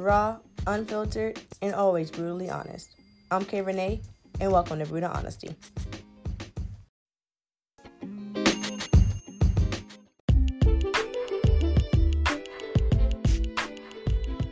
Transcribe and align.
raw, 0.00 0.38
unfiltered, 0.66 1.38
and 1.60 1.74
always 1.74 2.10
brutally 2.10 2.48
honest. 2.48 2.96
I'm 3.30 3.44
Kay 3.44 3.60
Renee, 3.60 4.00
and 4.40 4.50
welcome 4.50 4.78
to 4.78 4.86
Brutal 4.86 5.10
Honesty. 5.10 5.54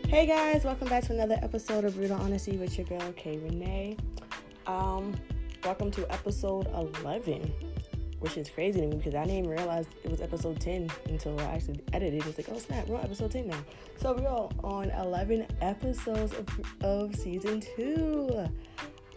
Hey 0.06 0.26
guys, 0.26 0.64
welcome 0.64 0.88
back 0.88 1.04
to 1.04 1.14
another 1.14 1.38
episode 1.42 1.84
of 1.84 1.96
Brutal 1.96 2.18
Honesty 2.18 2.58
with 2.58 2.76
your 2.76 2.86
girl 2.86 3.12
Kay 3.16 3.38
Renee. 3.38 3.96
Um, 4.66 5.14
welcome 5.64 5.90
to 5.92 6.12
episode 6.12 6.66
11 6.74 7.50
which 8.20 8.36
is 8.36 8.50
crazy 8.50 8.80
to 8.80 8.86
me 8.86 8.96
because 8.96 9.14
I 9.14 9.24
didn't 9.24 9.38
even 9.38 9.50
realize 9.50 9.86
it 10.04 10.10
was 10.10 10.20
episode 10.20 10.60
10 10.60 10.90
until 11.06 11.38
I 11.40 11.44
actually 11.44 11.80
edited. 11.92 12.26
It. 12.26 12.26
It's 12.26 12.38
like, 12.38 12.56
oh 12.56 12.58
snap, 12.58 12.86
we're 12.88 12.98
on 12.98 13.04
episode 13.04 13.30
10 13.30 13.48
now. 13.48 13.58
So 13.96 14.14
we're 14.14 14.68
on 14.68 14.90
11 14.90 15.46
episodes 15.60 16.32
of, 16.34 16.46
of 16.82 17.14
season 17.14 17.60
two. 17.60 18.46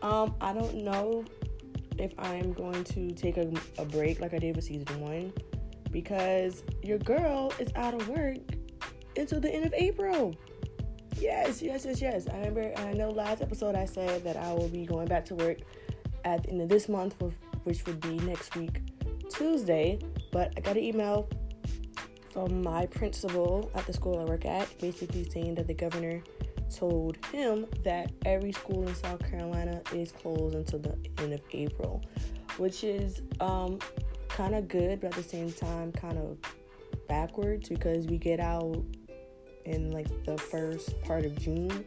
Um, 0.02 0.36
I 0.42 0.54
don't 0.54 0.84
know 0.84 1.26
if 1.98 2.14
I'm 2.18 2.54
going 2.54 2.84
to 2.86 3.12
take 3.12 3.38
a, 3.38 3.52
a 3.78 3.86
break 3.86 4.20
like 4.20 4.34
I 4.34 4.40
did 4.40 4.56
with 4.56 4.66
season 4.66 5.00
one 5.00 5.34
because 5.92 6.64
your 6.84 6.98
girl 7.00 7.54
is 7.60 7.70
out 7.76 7.94
of 7.94 8.08
work 8.08 8.38
until 9.18 9.40
the 9.40 9.54
end 9.54 9.66
of 9.66 9.74
April. 9.74 10.36
Yes, 11.18 11.62
yes, 11.62 11.86
yes, 11.86 12.02
yes. 12.02 12.28
I 12.28 12.38
remember, 12.38 12.72
I 12.78 12.94
know 12.94 13.10
last 13.10 13.42
episode 13.42 13.76
I 13.76 13.86
said 13.86 14.24
that 14.24 14.38
I 14.38 14.54
will 14.54 14.70
be 14.70 14.86
going 14.86 15.08
back 15.08 15.26
to 15.26 15.36
work 15.36 15.60
at 16.24 16.44
the 16.44 16.50
end 16.50 16.62
of 16.62 16.70
this 16.70 16.88
month, 16.88 17.16
which 17.64 17.86
would 17.86 18.00
be 18.00 18.18
next 18.20 18.56
week. 18.56 18.82
Tuesday, 19.32 20.00
but 20.32 20.54
I 20.58 20.62
got 20.62 20.78
an 20.78 20.84
email 20.84 21.30
from 22.32 22.62
my 22.62 22.86
principal 22.86 23.70
at 23.76 23.86
the 23.86 23.94
school 23.94 24.20
I 24.20 24.24
work 24.24 24.46
at, 24.46 24.68
basically 24.80 25.30
saying 25.30 25.56
that 25.56 25.68
the 25.68 25.74
governor 25.74 26.22
told 26.74 27.18
him 27.28 27.66
that 27.84 28.12
every 28.26 28.52
school 28.52 28.88
in 28.88 28.96
South 28.96 29.20
Carolina 29.30 29.82
is 29.94 30.12
closed 30.12 30.56
until 30.56 30.80
the 30.80 30.96
end 31.18 31.34
of 31.34 31.42
April, 31.52 32.02
which 32.58 32.84
is 32.84 33.22
um, 33.40 33.80
kind 34.30 34.56
of 34.56 34.68
good, 34.68 35.02
but 35.02 35.08
at 35.08 35.14
the 35.14 35.24
same 35.24 35.52
time, 35.52 35.92
kind 35.92 36.18
of 36.18 36.38
backwards 37.08 37.68
because 37.68 38.08
we 38.08 38.18
get 38.18 38.40
out 38.40 38.82
in 39.66 39.92
like 39.92 40.08
the 40.26 40.38
first 40.38 41.00
part 41.02 41.26
of 41.26 41.38
June 41.38 41.86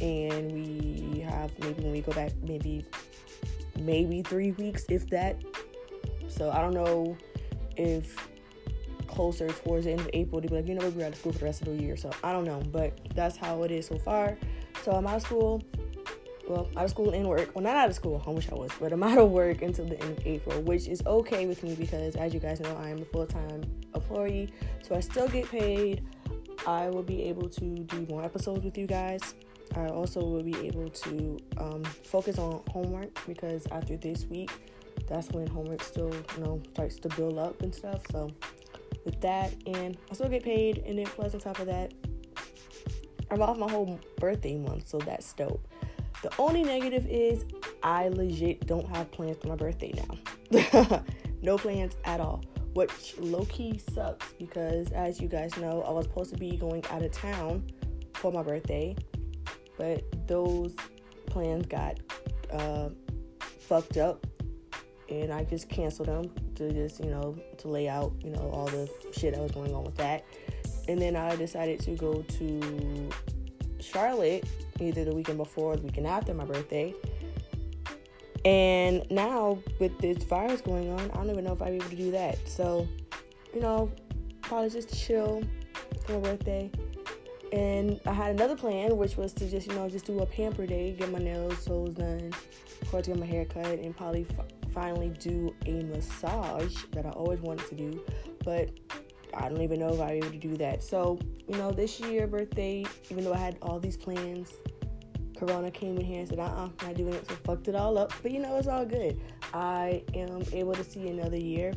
and 0.00 0.52
we 0.52 1.20
have 1.20 1.50
maybe 1.60 1.82
when 1.82 1.92
we 1.92 2.00
go 2.00 2.12
back 2.12 2.32
maybe 2.42 2.84
maybe 3.78 4.22
three 4.22 4.52
weeks 4.52 4.84
if 4.88 5.08
that 5.10 5.36
so 6.30 6.50
I 6.50 6.60
don't 6.60 6.74
know 6.74 7.16
if 7.76 8.16
closer 9.06 9.48
towards 9.48 9.84
the 9.84 9.92
end 9.92 10.00
of 10.00 10.10
April 10.12 10.40
to 10.40 10.48
be 10.48 10.54
like, 10.54 10.68
you 10.68 10.74
know, 10.74 10.88
we're 10.90 11.04
out 11.04 11.12
of 11.12 11.18
school 11.18 11.32
for 11.32 11.40
the 11.40 11.44
rest 11.44 11.62
of 11.62 11.68
the 11.68 11.74
year. 11.74 11.96
So 11.96 12.10
I 12.22 12.32
don't 12.32 12.44
know, 12.44 12.62
but 12.72 12.98
that's 13.14 13.36
how 13.36 13.62
it 13.64 13.70
is 13.70 13.86
so 13.86 13.98
far. 13.98 14.36
So 14.82 14.92
I'm 14.92 15.06
out 15.06 15.16
of 15.16 15.22
school. 15.22 15.62
Well, 16.48 16.68
out 16.76 16.84
of 16.84 16.90
school 16.90 17.10
and 17.10 17.28
work. 17.28 17.54
Well, 17.54 17.62
not 17.62 17.76
out 17.76 17.88
of 17.88 17.94
school. 17.94 18.22
I 18.26 18.30
wish 18.30 18.50
I 18.50 18.54
was, 18.54 18.70
but 18.80 18.92
I'm 18.92 19.02
out 19.02 19.18
of 19.18 19.30
work 19.30 19.62
until 19.62 19.84
the 19.86 20.00
end 20.00 20.18
of 20.18 20.26
April, 20.26 20.60
which 20.62 20.88
is 20.88 21.02
okay 21.06 21.46
with 21.46 21.62
me 21.62 21.74
because, 21.74 22.16
as 22.16 22.34
you 22.34 22.40
guys 22.40 22.60
know, 22.60 22.76
I 22.76 22.88
am 22.88 23.02
a 23.02 23.04
full 23.04 23.26
time 23.26 23.62
employee. 23.94 24.52
So 24.82 24.94
I 24.94 25.00
still 25.00 25.28
get 25.28 25.48
paid. 25.50 26.02
I 26.66 26.88
will 26.90 27.02
be 27.02 27.22
able 27.24 27.48
to 27.48 27.64
do 27.64 28.06
more 28.08 28.24
episodes 28.24 28.64
with 28.64 28.76
you 28.76 28.86
guys. 28.86 29.34
I 29.76 29.86
also 29.86 30.20
will 30.20 30.42
be 30.42 30.56
able 30.66 30.88
to 30.88 31.38
um, 31.58 31.84
focus 31.84 32.38
on 32.38 32.62
homework 32.70 33.10
because 33.26 33.66
after 33.70 33.96
this 33.96 34.26
week, 34.26 34.50
that's 35.08 35.28
when 35.30 35.46
homework 35.46 35.82
still, 35.82 36.12
you 36.36 36.44
know, 36.44 36.62
starts 36.72 36.96
to 37.00 37.08
build 37.10 37.38
up 37.38 37.62
and 37.62 37.74
stuff. 37.74 38.02
So 38.10 38.30
with 39.04 39.20
that, 39.20 39.52
and 39.66 39.96
I 40.10 40.14
still 40.14 40.28
get 40.28 40.42
paid, 40.42 40.78
and 40.86 40.98
then 40.98 41.06
plus 41.06 41.34
on 41.34 41.40
top 41.40 41.58
of 41.58 41.66
that, 41.66 41.92
I'm 43.30 43.42
off 43.42 43.58
my 43.58 43.70
whole 43.70 43.98
birthday 44.18 44.56
month, 44.56 44.88
so 44.88 44.98
that's 44.98 45.32
dope. 45.32 45.66
The 46.22 46.30
only 46.38 46.62
negative 46.62 47.06
is 47.06 47.44
I 47.82 48.08
legit 48.08 48.66
don't 48.66 48.86
have 48.94 49.10
plans 49.10 49.38
for 49.40 49.48
my 49.48 49.56
birthday 49.56 49.92
now. 50.50 51.02
no 51.42 51.56
plans 51.56 51.96
at 52.04 52.20
all, 52.20 52.44
which 52.74 53.14
low 53.18 53.46
key 53.46 53.80
sucks 53.94 54.32
because, 54.38 54.90
as 54.92 55.20
you 55.20 55.28
guys 55.28 55.56
know, 55.56 55.82
I 55.82 55.90
was 55.90 56.06
supposed 56.06 56.32
to 56.32 56.38
be 56.38 56.56
going 56.56 56.84
out 56.90 57.02
of 57.02 57.12
town 57.12 57.64
for 58.14 58.32
my 58.32 58.42
birthday, 58.42 58.96
but 59.78 60.04
those 60.26 60.74
plans 61.26 61.66
got 61.66 61.98
uh, 62.52 62.90
fucked 63.60 63.96
up 63.96 64.26
and 65.10 65.32
I 65.32 65.44
just 65.44 65.68
canceled 65.68 66.08
them 66.08 66.30
to 66.56 66.72
just, 66.72 67.00
you 67.00 67.10
know, 67.10 67.36
to 67.58 67.68
lay 67.68 67.88
out, 67.88 68.12
you 68.24 68.30
know, 68.30 68.50
all 68.52 68.66
the 68.66 68.88
shit 69.12 69.34
that 69.34 69.42
was 69.42 69.52
going 69.52 69.74
on 69.74 69.84
with 69.84 69.96
that. 69.96 70.24
And 70.88 71.00
then 71.00 71.16
I 71.16 71.36
decided 71.36 71.80
to 71.80 71.92
go 71.92 72.22
to 72.22 73.10
Charlotte 73.80 74.44
either 74.80 75.04
the 75.04 75.14
weekend 75.14 75.38
before 75.38 75.74
or 75.74 75.76
the 75.76 75.82
weekend 75.82 76.06
after 76.06 76.34
my 76.34 76.44
birthday. 76.44 76.94
And 78.44 79.04
now 79.10 79.58
with 79.78 79.98
this 79.98 80.22
virus 80.24 80.60
going 80.60 80.90
on, 80.90 81.10
I 81.10 81.14
don't 81.14 81.30
even 81.30 81.44
know 81.44 81.52
if 81.52 81.60
I'll 81.60 81.68
be 81.68 81.76
able 81.76 81.90
to 81.90 81.96
do 81.96 82.10
that. 82.12 82.38
So, 82.48 82.88
you 83.54 83.60
know, 83.60 83.90
probably 84.42 84.70
just 84.70 84.96
chill 84.96 85.42
for 86.06 86.12
my 86.12 86.20
birthday. 86.20 86.70
And 87.52 88.00
I 88.06 88.12
had 88.12 88.30
another 88.30 88.56
plan, 88.56 88.96
which 88.96 89.16
was 89.16 89.32
to 89.34 89.48
just, 89.48 89.66
you 89.66 89.74
know, 89.74 89.88
just 89.88 90.06
do 90.06 90.20
a 90.20 90.26
pamper 90.26 90.66
day, 90.66 90.92
get 90.92 91.10
my 91.10 91.18
nails, 91.18 91.64
toes 91.64 91.90
done, 91.90 92.32
of 92.80 92.90
course, 92.90 93.06
get 93.08 93.18
my 93.18 93.26
hair 93.26 93.44
cut, 93.44 93.66
and 93.66 93.96
probably 93.96 94.24
finally 94.72 95.10
do 95.18 95.54
a 95.66 95.82
massage 95.84 96.76
that 96.92 97.06
I 97.06 97.10
always 97.10 97.40
wanted 97.40 97.66
to 97.68 97.74
do, 97.74 98.00
but 98.44 98.70
I 99.34 99.48
don't 99.48 99.62
even 99.62 99.80
know 99.80 99.94
if 99.94 100.00
I'll 100.00 100.08
be 100.08 100.16
able 100.16 100.30
to 100.30 100.38
do 100.38 100.56
that. 100.56 100.82
So, 100.82 101.18
you 101.48 101.56
know, 101.56 101.70
this 101.70 102.00
year 102.00 102.26
birthday, 102.26 102.84
even 103.10 103.24
though 103.24 103.34
I 103.34 103.38
had 103.38 103.58
all 103.62 103.78
these 103.78 103.96
plans, 103.96 104.52
Corona 105.36 105.70
came 105.70 105.96
in 105.96 106.04
here 106.04 106.20
and 106.20 106.28
said, 106.28 106.38
uh 106.38 106.42
uh-uh, 106.42 106.68
not 106.82 106.94
doing 106.94 107.14
it, 107.14 107.26
so 107.26 107.34
fucked 107.44 107.68
it 107.68 107.74
all 107.74 107.96
up. 107.96 108.12
But 108.22 108.32
you 108.32 108.40
know, 108.40 108.56
it's 108.56 108.68
all 108.68 108.84
good. 108.84 109.20
I 109.54 110.02
am 110.14 110.42
able 110.52 110.74
to 110.74 110.84
see 110.84 111.08
another 111.08 111.38
year. 111.38 111.72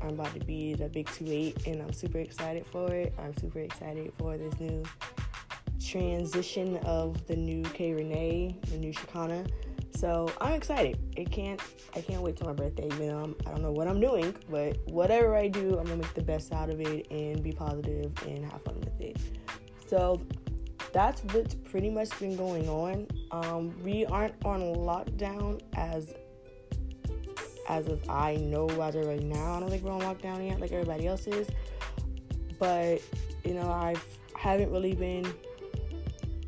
I'm 0.00 0.10
about 0.10 0.32
to 0.34 0.40
be 0.40 0.74
the 0.74 0.88
big 0.88 1.10
2 1.10 1.24
8, 1.28 1.66
and 1.66 1.82
I'm 1.82 1.92
super 1.92 2.18
excited 2.18 2.64
for 2.66 2.92
it. 2.94 3.12
I'm 3.18 3.36
super 3.36 3.58
excited 3.58 4.12
for 4.16 4.38
this 4.38 4.58
new 4.60 4.84
transition 5.84 6.76
of 6.78 7.26
the 7.26 7.34
new 7.34 7.62
K 7.64 7.92
Renee, 7.92 8.56
the 8.70 8.76
new 8.76 8.92
Shakana. 8.92 9.50
So 9.94 10.32
I'm 10.40 10.54
excited. 10.54 10.98
It 11.16 11.30
can't 11.30 11.60
I 11.94 12.00
can't 12.00 12.22
wait 12.22 12.36
till 12.36 12.46
my 12.46 12.52
birthday. 12.52 12.86
Even 12.86 13.08
though 13.08 13.18
I'm, 13.18 13.36
I 13.46 13.50
don't 13.50 13.62
know 13.62 13.72
what 13.72 13.88
I'm 13.88 14.00
doing, 14.00 14.34
but 14.48 14.78
whatever 14.86 15.36
I 15.36 15.48
do, 15.48 15.78
I'm 15.78 15.84
gonna 15.84 15.96
make 15.96 16.14
the 16.14 16.22
best 16.22 16.52
out 16.52 16.70
of 16.70 16.80
it 16.80 17.10
and 17.10 17.42
be 17.42 17.52
positive 17.52 18.12
and 18.26 18.44
have 18.50 18.62
fun 18.62 18.80
with 18.80 19.00
it. 19.00 19.16
So 19.86 20.20
that's 20.92 21.22
what's 21.32 21.54
pretty 21.54 21.90
much 21.90 22.18
been 22.18 22.36
going 22.36 22.68
on. 22.68 23.06
Um, 23.30 23.74
we 23.82 24.06
aren't 24.06 24.34
on 24.44 24.60
lockdown 24.60 25.60
as 25.74 26.14
as 27.68 27.86
of 27.86 28.08
I 28.08 28.36
know 28.36 28.68
as 28.68 28.96
of 28.96 29.06
right 29.06 29.22
now. 29.22 29.54
I 29.54 29.60
don't 29.60 29.70
think 29.70 29.84
we're 29.84 29.92
on 29.92 30.00
lockdown 30.00 30.46
yet, 30.46 30.60
like 30.60 30.72
everybody 30.72 31.06
else 31.06 31.26
is. 31.26 31.48
But 32.58 33.02
you 33.44 33.54
know, 33.54 33.70
I've 33.70 34.04
haven't 34.36 34.70
really 34.70 34.94
been 34.94 35.32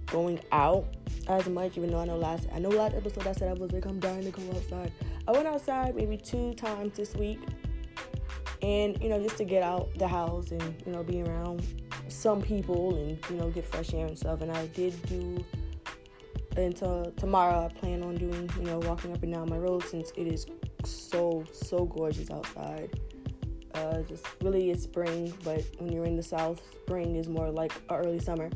going 0.06 0.41
out 0.50 0.86
as 1.28 1.48
much, 1.48 1.76
even 1.76 1.90
though 1.90 2.00
I 2.00 2.04
know 2.04 2.16
last 2.16 2.48
I 2.54 2.58
know 2.58 2.68
last 2.68 2.94
episode 2.94 3.26
I 3.26 3.32
said 3.32 3.48
I 3.48 3.60
was 3.60 3.72
like 3.72 3.84
I'm 3.86 4.00
dying 4.00 4.24
to 4.24 4.30
go 4.30 4.42
outside. 4.54 4.92
I 5.26 5.32
went 5.32 5.46
outside 5.46 5.94
maybe 5.94 6.16
two 6.16 6.54
times 6.54 6.96
this 6.96 7.14
week, 7.14 7.40
and 8.62 9.00
you 9.02 9.08
know 9.08 9.22
just 9.22 9.36
to 9.38 9.44
get 9.44 9.62
out 9.62 9.94
the 9.98 10.08
house 10.08 10.50
and 10.50 10.74
you 10.84 10.92
know 10.92 11.02
be 11.02 11.22
around 11.22 11.64
some 12.08 12.42
people 12.42 12.96
and 12.96 13.18
you 13.30 13.36
know 13.36 13.50
get 13.50 13.64
fresh 13.66 13.94
air 13.94 14.06
and 14.06 14.18
stuff. 14.18 14.40
And 14.40 14.50
I 14.50 14.66
did 14.68 15.00
do 15.06 15.44
until 16.56 17.12
tomorrow. 17.16 17.66
I 17.66 17.78
plan 17.78 18.02
on 18.02 18.16
doing 18.16 18.50
you 18.58 18.64
know 18.64 18.78
walking 18.80 19.12
up 19.12 19.22
and 19.22 19.32
down 19.32 19.48
my 19.48 19.58
road 19.58 19.84
since 19.84 20.12
it 20.16 20.26
is 20.26 20.46
so 20.84 21.44
so 21.52 21.84
gorgeous 21.84 22.30
outside. 22.30 22.98
Uh, 23.74 24.02
just 24.02 24.26
really 24.42 24.70
it's 24.70 24.82
spring, 24.82 25.32
but 25.44 25.64
when 25.78 25.90
you're 25.92 26.04
in 26.04 26.16
the 26.16 26.22
south, 26.22 26.60
spring 26.82 27.16
is 27.16 27.28
more 27.28 27.50
like 27.50 27.72
early 27.90 28.18
summer. 28.18 28.50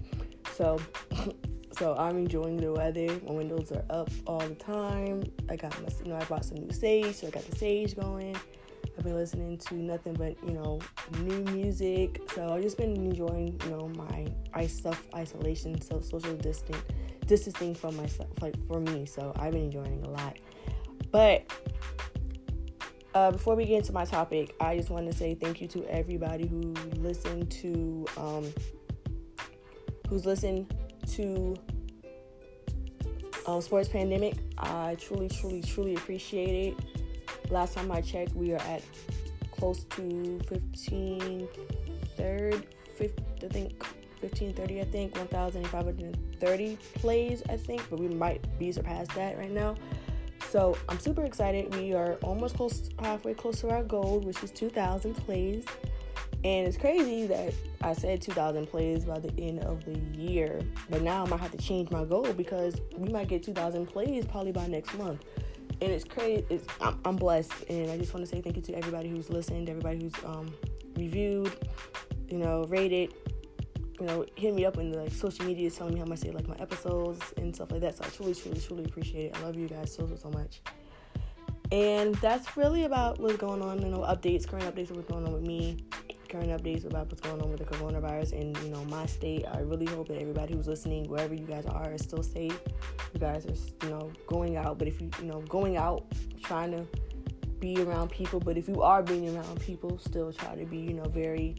So 0.54 0.78
So 1.78 1.94
I'm 1.98 2.16
enjoying 2.16 2.56
the 2.56 2.72
weather. 2.72 3.06
My 3.26 3.32
windows 3.32 3.70
are 3.70 3.84
up 3.90 4.08
all 4.26 4.38
the 4.38 4.54
time. 4.54 5.24
I 5.50 5.56
got 5.56 5.78
my, 5.82 5.88
you 6.02 6.10
know, 6.10 6.16
I 6.16 6.24
bought 6.24 6.44
some 6.44 6.58
new 6.58 6.72
sage, 6.72 7.16
so 7.16 7.26
I 7.26 7.30
got 7.30 7.44
the 7.44 7.56
sage 7.56 7.94
going. 7.94 8.34
I've 8.96 9.04
been 9.04 9.14
listening 9.14 9.58
to 9.58 9.74
nothing 9.74 10.14
but, 10.14 10.36
you 10.46 10.54
know, 10.54 10.80
new 11.20 11.42
music. 11.52 12.22
So 12.34 12.48
I've 12.48 12.62
just 12.62 12.78
been 12.78 12.96
enjoying, 12.96 13.60
you 13.64 13.70
know, 13.70 13.88
my 13.88 14.66
self 14.66 15.02
isolation, 15.14 15.78
so 15.82 16.00
social 16.00 16.34
distant 16.36 16.82
distancing 17.26 17.74
from 17.74 17.94
myself, 17.96 18.30
like 18.40 18.54
for 18.68 18.80
me. 18.80 19.04
So 19.04 19.34
I've 19.36 19.52
been 19.52 19.64
enjoying 19.64 20.02
a 20.04 20.08
lot. 20.08 20.38
But 21.10 21.44
uh, 23.14 23.32
before 23.32 23.54
we 23.54 23.66
get 23.66 23.78
into 23.78 23.92
my 23.92 24.06
topic, 24.06 24.54
I 24.60 24.78
just 24.78 24.88
want 24.88 25.10
to 25.10 25.16
say 25.16 25.34
thank 25.34 25.60
you 25.60 25.68
to 25.68 25.84
everybody 25.90 26.46
who 26.46 26.72
listened 26.96 27.50
to, 27.50 28.06
um, 28.16 28.50
who's 30.08 30.24
listened 30.24 30.74
to 31.16 31.56
um, 33.46 33.60
sports 33.60 33.88
pandemic. 33.88 34.36
I 34.58 34.96
truly, 34.98 35.28
truly, 35.28 35.62
truly 35.62 35.94
appreciate 35.94 36.68
it. 36.68 37.50
Last 37.50 37.74
time 37.74 37.90
I 37.90 38.00
checked, 38.00 38.34
we 38.34 38.52
are 38.52 38.62
at 38.62 38.82
close 39.50 39.84
to 39.84 40.40
15, 40.48 41.48
third, 42.16 42.66
fifth, 42.96 43.20
I 43.42 43.48
think 43.48 43.82
1530, 44.20 44.80
I 44.80 44.84
think, 44.84 45.16
1,530 45.16 46.78
plays, 46.94 47.42
I 47.48 47.56
think, 47.56 47.88
but 47.88 48.00
we 48.00 48.08
might 48.08 48.58
be 48.58 48.72
surpassed 48.72 49.14
that 49.14 49.38
right 49.38 49.50
now. 49.50 49.76
So 50.50 50.76
I'm 50.88 50.98
super 50.98 51.24
excited. 51.24 51.74
We 51.76 51.94
are 51.94 52.14
almost 52.22 52.56
close, 52.56 52.88
halfway 53.00 53.34
close 53.34 53.60
to 53.60 53.70
our 53.70 53.82
goal, 53.82 54.20
which 54.20 54.42
is 54.42 54.50
2,000 54.50 55.14
plays. 55.14 55.64
And 56.44 56.66
it's 56.66 56.76
crazy 56.76 57.26
that 57.26 57.54
I 57.82 57.92
said 57.92 58.20
2,000 58.22 58.66
plays 58.66 59.04
by 59.04 59.18
the 59.18 59.32
end 59.38 59.60
of 59.60 59.84
the 59.84 59.98
year, 60.16 60.60
but 60.88 61.02
now 61.02 61.24
I 61.24 61.28
might 61.28 61.40
have 61.40 61.50
to 61.52 61.58
change 61.58 61.90
my 61.90 62.04
goal 62.04 62.32
because 62.32 62.80
we 62.96 63.08
might 63.08 63.28
get 63.28 63.42
2,000 63.42 63.86
plays 63.86 64.26
probably 64.26 64.52
by 64.52 64.66
next 64.66 64.94
month. 64.96 65.24
And 65.80 65.92
it's 65.92 66.04
crazy. 66.04 66.44
It's, 66.48 66.66
I'm, 66.80 66.98
I'm 67.04 67.16
blessed, 67.16 67.52
and 67.68 67.90
I 67.90 67.98
just 67.98 68.14
want 68.14 68.24
to 68.24 68.30
say 68.30 68.40
thank 68.40 68.56
you 68.56 68.62
to 68.62 68.72
everybody 68.74 69.08
who's 69.08 69.28
listened, 69.28 69.68
everybody 69.68 70.00
who's 70.02 70.24
um, 70.24 70.54
reviewed, 70.96 71.52
you 72.28 72.38
know, 72.38 72.64
rated, 72.64 73.14
you 74.00 74.06
know, 74.06 74.24
hit 74.36 74.54
me 74.54 74.64
up 74.64 74.78
in 74.78 74.92
the 74.92 74.98
like, 75.02 75.12
social 75.12 75.44
media 75.44 75.70
telling 75.70 75.94
me 75.94 76.00
how 76.00 76.06
much 76.06 76.20
they 76.20 76.30
like 76.30 76.46
my 76.48 76.56
episodes 76.56 77.20
and 77.36 77.54
stuff 77.54 77.72
like 77.72 77.80
that. 77.80 77.96
So 77.96 78.04
I 78.04 78.08
truly, 78.08 78.34
truly, 78.34 78.60
truly 78.60 78.84
appreciate 78.84 79.26
it. 79.26 79.36
I 79.36 79.42
love 79.42 79.56
you 79.56 79.68
guys 79.68 79.94
so, 79.94 80.06
so, 80.06 80.16
so 80.16 80.30
much. 80.30 80.60
And 81.72 82.14
that's 82.16 82.56
really 82.56 82.84
about 82.84 83.18
what's 83.18 83.36
going 83.36 83.62
on, 83.62 83.82
you 83.82 83.88
know, 83.88 83.98
updates, 83.98 84.46
current 84.46 84.64
updates 84.64 84.90
of 84.90 84.96
what's 84.96 85.10
going 85.10 85.26
on 85.26 85.32
with 85.32 85.42
me, 85.42 85.78
current 86.28 86.50
updates 86.50 86.84
about 86.84 87.08
what's 87.08 87.20
going 87.20 87.40
on 87.40 87.50
with 87.50 87.58
the 87.58 87.64
coronavirus 87.64 88.32
in, 88.32 88.54
you 88.64 88.70
know, 88.70 88.84
my 88.84 89.06
state. 89.06 89.44
I 89.50 89.60
really 89.60 89.86
hope 89.86 90.08
that 90.08 90.20
everybody 90.20 90.54
who's 90.54 90.66
listening, 90.66 91.08
wherever 91.08 91.34
you 91.34 91.46
guys 91.46 91.66
are, 91.66 91.92
is 91.92 92.02
still 92.02 92.22
safe. 92.22 92.58
You 93.14 93.20
guys 93.20 93.46
are, 93.46 93.86
you 93.86 93.90
know, 93.92 94.12
going 94.26 94.56
out, 94.56 94.78
but 94.78 94.88
if 94.88 95.00
you, 95.00 95.10
you 95.20 95.26
know, 95.26 95.40
going 95.42 95.76
out, 95.76 96.04
trying 96.42 96.72
to 96.72 96.86
be 97.58 97.82
around 97.82 98.10
people, 98.10 98.40
but 98.40 98.56
if 98.56 98.68
you 98.68 98.82
are 98.82 99.02
being 99.02 99.34
around 99.36 99.60
people, 99.60 99.98
still 99.98 100.32
try 100.32 100.54
to 100.54 100.64
be, 100.64 100.78
you 100.78 100.92
know, 100.92 101.04
very 101.04 101.56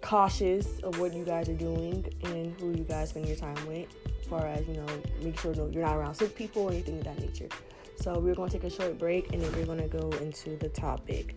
cautious 0.00 0.78
of 0.80 1.00
what 1.00 1.12
you 1.12 1.24
guys 1.24 1.48
are 1.48 1.54
doing 1.54 2.06
and 2.24 2.58
who 2.60 2.70
you 2.70 2.84
guys 2.84 3.10
spend 3.10 3.26
your 3.26 3.36
time 3.36 3.56
with, 3.66 3.88
as 4.20 4.26
far 4.26 4.46
as, 4.46 4.66
you 4.66 4.74
know, 4.74 4.86
make 5.22 5.38
sure 5.38 5.52
you're 5.52 5.84
not 5.84 5.96
around 5.96 6.14
sick 6.14 6.34
people 6.34 6.62
or 6.62 6.70
anything 6.70 6.98
of 6.98 7.04
that 7.04 7.18
nature. 7.18 7.48
So 7.96 8.18
we're 8.18 8.34
going 8.34 8.50
to 8.50 8.58
take 8.58 8.70
a 8.70 8.74
short 8.74 8.98
break 8.98 9.32
and 9.32 9.42
then 9.42 9.52
we're 9.54 9.66
going 9.66 9.80
to 9.80 9.88
go 9.88 10.10
into 10.18 10.56
the 10.56 10.68
topic. 10.68 11.34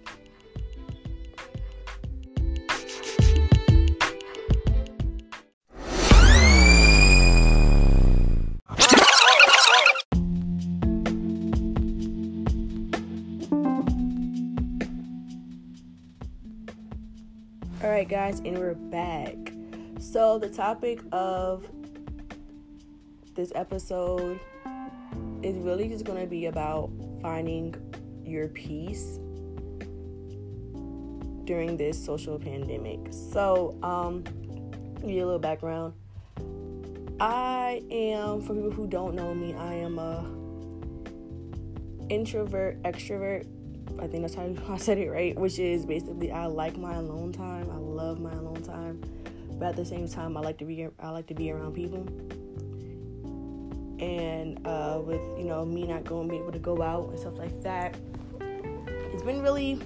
Guys, 18.29 18.41
and 18.41 18.59
we're 18.59 18.75
back. 18.75 19.35
So, 19.99 20.37
the 20.37 20.49
topic 20.49 21.01
of 21.11 21.65
this 23.33 23.51
episode 23.55 24.39
is 25.41 25.55
really 25.55 25.87
just 25.89 26.05
going 26.05 26.21
to 26.21 26.27
be 26.27 26.45
about 26.45 26.91
finding 27.23 27.73
your 28.23 28.47
peace 28.49 29.17
during 31.45 31.75
this 31.75 32.03
social 32.03 32.37
pandemic. 32.37 32.99
So, 33.09 33.75
um, 33.81 34.21
give 35.01 35.09
you 35.09 35.23
a 35.23 35.25
little 35.25 35.39
background. 35.39 35.93
I 37.19 37.81
am, 37.89 38.43
for 38.43 38.53
people 38.53 38.69
who 38.69 38.85
don't 38.85 39.15
know 39.15 39.33
me, 39.33 39.55
I 39.55 39.73
am 39.73 39.97
a 39.97 40.23
introvert, 42.09 42.79
extrovert. 42.83 43.47
I 43.99 44.05
think 44.05 44.21
that's 44.21 44.35
how 44.35 44.53
I 44.73 44.77
said 44.77 44.99
it 44.99 45.09
right, 45.09 45.35
which 45.35 45.57
is 45.57 45.83
basically 45.83 46.31
I 46.31 46.45
like 46.45 46.77
my 46.77 46.93
alone 46.93 47.33
time. 47.33 47.71
I 47.71 47.79
love 48.03 48.19
my 48.19 48.31
alone 48.31 48.61
time, 48.63 49.01
but 49.59 49.69
at 49.69 49.75
the 49.75 49.85
same 49.85 50.07
time, 50.07 50.37
I 50.37 50.41
like 50.41 50.57
to 50.59 50.65
be 50.65 50.87
I 50.99 51.09
like 51.09 51.27
to 51.27 51.33
be 51.33 51.51
around 51.51 51.73
people. 51.73 52.07
And 53.99 54.65
uh, 54.65 55.01
with 55.03 55.21
you 55.37 55.45
know 55.45 55.65
me 55.65 55.85
not 55.85 56.05
going 56.05 56.27
be 56.27 56.37
able 56.37 56.53
to 56.53 56.59
go 56.59 56.81
out 56.81 57.09
and 57.09 57.19
stuff 57.19 57.37
like 57.37 57.61
that 57.63 57.95
it's 59.11 59.23
been 59.23 59.41
really 59.41 59.77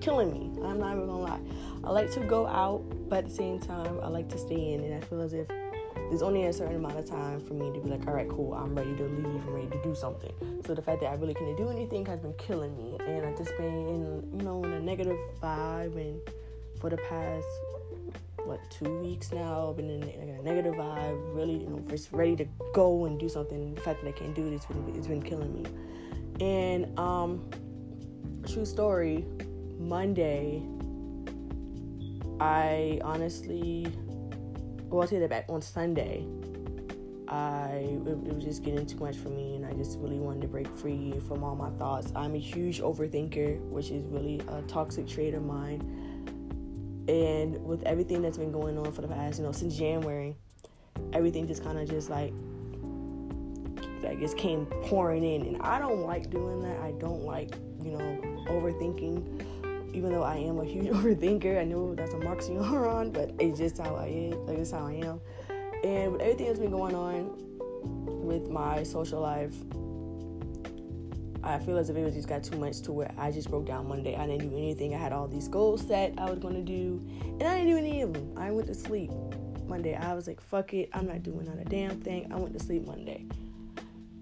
killing 0.00 0.30
me. 0.30 0.62
I'm 0.62 0.78
not 0.78 0.94
even 0.94 1.08
gonna 1.08 1.18
lie. 1.18 1.40
I 1.82 1.90
like 1.90 2.12
to 2.12 2.20
go 2.20 2.46
out 2.46 2.84
but 3.08 3.20
at 3.20 3.28
the 3.28 3.34
same 3.34 3.58
time 3.58 3.98
i 4.02 4.08
like 4.08 4.28
to 4.28 4.38
stay 4.38 4.72
in 4.72 4.84
and 4.84 4.94
i 4.94 5.00
feel 5.06 5.20
as 5.20 5.32
if 5.32 5.48
there's 6.10 6.22
only 6.22 6.44
a 6.44 6.52
certain 6.52 6.76
amount 6.76 6.98
of 6.98 7.04
time 7.04 7.40
for 7.40 7.54
me 7.54 7.72
to 7.72 7.80
be 7.80 7.90
like 7.90 8.06
all 8.06 8.14
right 8.14 8.28
cool 8.28 8.54
i'm 8.54 8.74
ready 8.74 8.94
to 8.96 9.04
leave 9.04 9.24
i'm 9.46 9.50
ready 9.50 9.68
to 9.68 9.82
do 9.82 9.94
something. 9.94 10.32
So 10.66 10.74
the 10.74 10.82
fact 10.82 11.00
that 11.00 11.08
i 11.08 11.14
really 11.14 11.34
couldn't 11.34 11.56
do 11.56 11.68
anything 11.68 12.04
has 12.06 12.20
been 12.20 12.34
killing 12.34 12.76
me 12.76 12.96
and 13.06 13.26
i've 13.26 13.36
just 13.36 13.56
been 13.56 13.66
in 13.66 14.38
you 14.38 14.44
know 14.44 14.62
in 14.64 14.72
a 14.72 14.80
negative 14.80 15.18
vibe 15.42 15.96
and 15.96 16.20
for 16.80 16.90
the 16.90 16.96
past 16.96 17.46
what 18.48 18.60
two 18.70 18.98
weeks 19.00 19.32
now. 19.32 19.68
I've 19.70 19.76
been 19.76 19.90
in 19.90 20.00
like 20.00 20.40
a 20.40 20.42
negative 20.42 20.74
vibe, 20.74 21.36
really, 21.36 21.58
you 21.58 21.68
know, 21.68 21.84
just 21.88 22.12
ready 22.12 22.34
to 22.36 22.46
go 22.72 23.04
and 23.04 23.20
do 23.20 23.28
something. 23.28 23.74
The 23.74 23.80
fact 23.80 24.02
that 24.02 24.08
I 24.08 24.12
can't 24.12 24.34
do 24.34 24.46
it, 24.46 24.54
it's 24.54 24.66
been 24.66 24.94
it's 24.96 25.06
been 25.06 25.22
killing 25.22 25.54
me. 25.54 25.68
And 26.40 26.98
um, 26.98 27.48
true 28.50 28.64
story, 28.64 29.24
Monday, 29.78 30.62
I 32.40 33.00
honestly, 33.02 33.86
well, 34.88 35.02
I'll 35.02 35.08
take 35.08 35.20
that 35.20 35.30
back. 35.30 35.44
On 35.48 35.60
Sunday, 35.60 36.24
I 37.28 37.98
it, 38.06 38.34
was 38.34 38.44
just 38.44 38.62
getting 38.64 38.86
too 38.86 38.98
much 38.98 39.16
for 39.16 39.28
me, 39.28 39.56
and 39.56 39.66
I 39.66 39.72
just 39.74 39.98
really 39.98 40.18
wanted 40.18 40.42
to 40.42 40.48
break 40.48 40.68
free 40.76 41.20
from 41.28 41.44
all 41.44 41.54
my 41.54 41.70
thoughts. 41.70 42.12
I'm 42.16 42.34
a 42.34 42.38
huge 42.38 42.80
overthinker, 42.80 43.60
which 43.68 43.90
is 43.90 44.04
really 44.04 44.40
a 44.48 44.62
toxic 44.62 45.06
trait 45.06 45.34
of 45.34 45.44
mine 45.44 46.17
and 47.08 47.64
with 47.64 47.82
everything 47.84 48.20
that's 48.20 48.36
been 48.36 48.52
going 48.52 48.76
on 48.76 48.92
for 48.92 49.00
the 49.00 49.08
past, 49.08 49.38
you 49.38 49.44
know, 49.44 49.52
since 49.52 49.76
January, 49.76 50.36
everything 51.14 51.46
just 51.46 51.64
kind 51.64 51.78
of 51.78 51.88
just 51.88 52.10
like, 52.10 52.32
like 54.02 54.20
just 54.20 54.36
came 54.36 54.66
pouring 54.84 55.24
in. 55.24 55.46
And 55.46 55.62
I 55.62 55.78
don't 55.78 56.02
like 56.02 56.30
doing 56.30 56.62
that. 56.62 56.78
I 56.80 56.92
don't 56.92 57.24
like, 57.24 57.54
you 57.82 57.92
know, 57.92 58.44
overthinking. 58.48 59.94
Even 59.94 60.12
though 60.12 60.22
I 60.22 60.36
am 60.36 60.60
a 60.60 60.64
huge 60.64 60.86
overthinker, 60.92 61.58
I 61.58 61.64
know 61.64 61.94
that's 61.94 62.12
a 62.12 62.18
oxymoron, 62.18 63.12
but 63.14 63.32
it's 63.38 63.58
just 63.58 63.78
how 63.78 63.96
I 63.96 64.06
am. 64.06 64.46
Like 64.46 64.58
it's 64.58 64.70
how 64.70 64.86
I 64.86 64.92
am. 64.92 65.20
And 65.82 66.12
with 66.12 66.20
everything 66.20 66.46
that's 66.48 66.58
been 66.58 66.70
going 66.70 66.94
on 66.94 67.30
with 68.26 68.50
my 68.50 68.82
social 68.82 69.20
life, 69.20 69.54
I 71.48 71.58
feel 71.58 71.78
as 71.78 71.88
if 71.88 71.96
it 71.96 72.04
was 72.04 72.14
just 72.14 72.28
got 72.28 72.44
too 72.44 72.58
much 72.58 72.82
to 72.82 72.92
where 72.92 73.10
I 73.16 73.30
just 73.30 73.50
broke 73.50 73.66
down 73.66 73.88
Monday. 73.88 74.14
I 74.14 74.26
didn't 74.26 74.50
do 74.50 74.56
anything. 74.56 74.94
I 74.94 74.98
had 74.98 75.12
all 75.12 75.26
these 75.26 75.48
goals 75.48 75.80
set 75.86 76.12
I 76.18 76.28
was 76.28 76.38
gonna 76.38 76.60
do, 76.62 77.02
and 77.22 77.42
I 77.42 77.56
didn't 77.56 77.70
do 77.70 77.78
any 77.78 78.02
of 78.02 78.12
them. 78.12 78.34
I 78.36 78.50
went 78.50 78.66
to 78.68 78.74
sleep 78.74 79.10
Monday. 79.66 79.94
I 79.94 80.12
was 80.12 80.26
like, 80.26 80.40
fuck 80.42 80.74
it, 80.74 80.90
I'm 80.92 81.06
not 81.06 81.22
doing 81.22 81.46
not 81.46 81.58
a 81.58 81.64
damn 81.64 82.00
thing. 82.00 82.30
I 82.30 82.36
went 82.36 82.52
to 82.52 82.62
sleep 82.62 82.86
Monday, 82.86 83.24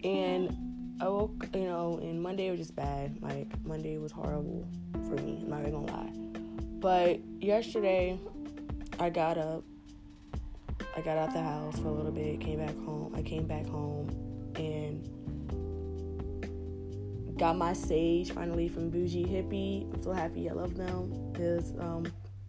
and 0.05 0.57
I 1.01 1.09
woke, 1.09 1.49
you 1.53 1.65
know, 1.65 1.99
and 2.01 2.23
Monday 2.23 2.49
was 2.51 2.61
just 2.61 2.77
bad. 2.77 3.21
Like 3.21 3.49
Monday 3.65 3.99
was 3.99 4.13
horrible 4.13 4.65
for 4.93 5.17
me. 5.17 5.41
I'm 5.43 5.51
not 5.51 5.61
even 5.63 5.73
gonna 5.73 5.93
lie. 5.93 6.13
But 6.79 7.21
yesterday, 7.43 8.21
I 9.01 9.11
got 9.11 9.37
up. 9.37 9.65
I 10.97 11.01
got 11.01 11.19
out 11.19 11.33
the 11.33 11.43
house 11.43 11.77
for 11.79 11.89
a 11.89 11.93
little 11.93 12.13
bit. 12.13 12.41
Came 12.41 12.61
back 12.61 12.77
home. 12.85 13.13
I 13.17 13.23
came 13.23 13.47
back 13.47 13.67
home 13.67 14.09
and 14.55 15.07
got 17.39 17.57
my 17.57 17.73
sage 17.73 18.33
finally 18.33 18.69
from 18.69 18.91
Bougie 18.91 19.25
Hippie. 19.25 19.93
I'm 19.93 20.03
so 20.03 20.13
happy. 20.13 20.49
I 20.49 20.53
love 20.53 20.77
them 20.77 21.33
because 21.33 21.73
um, 21.79 22.07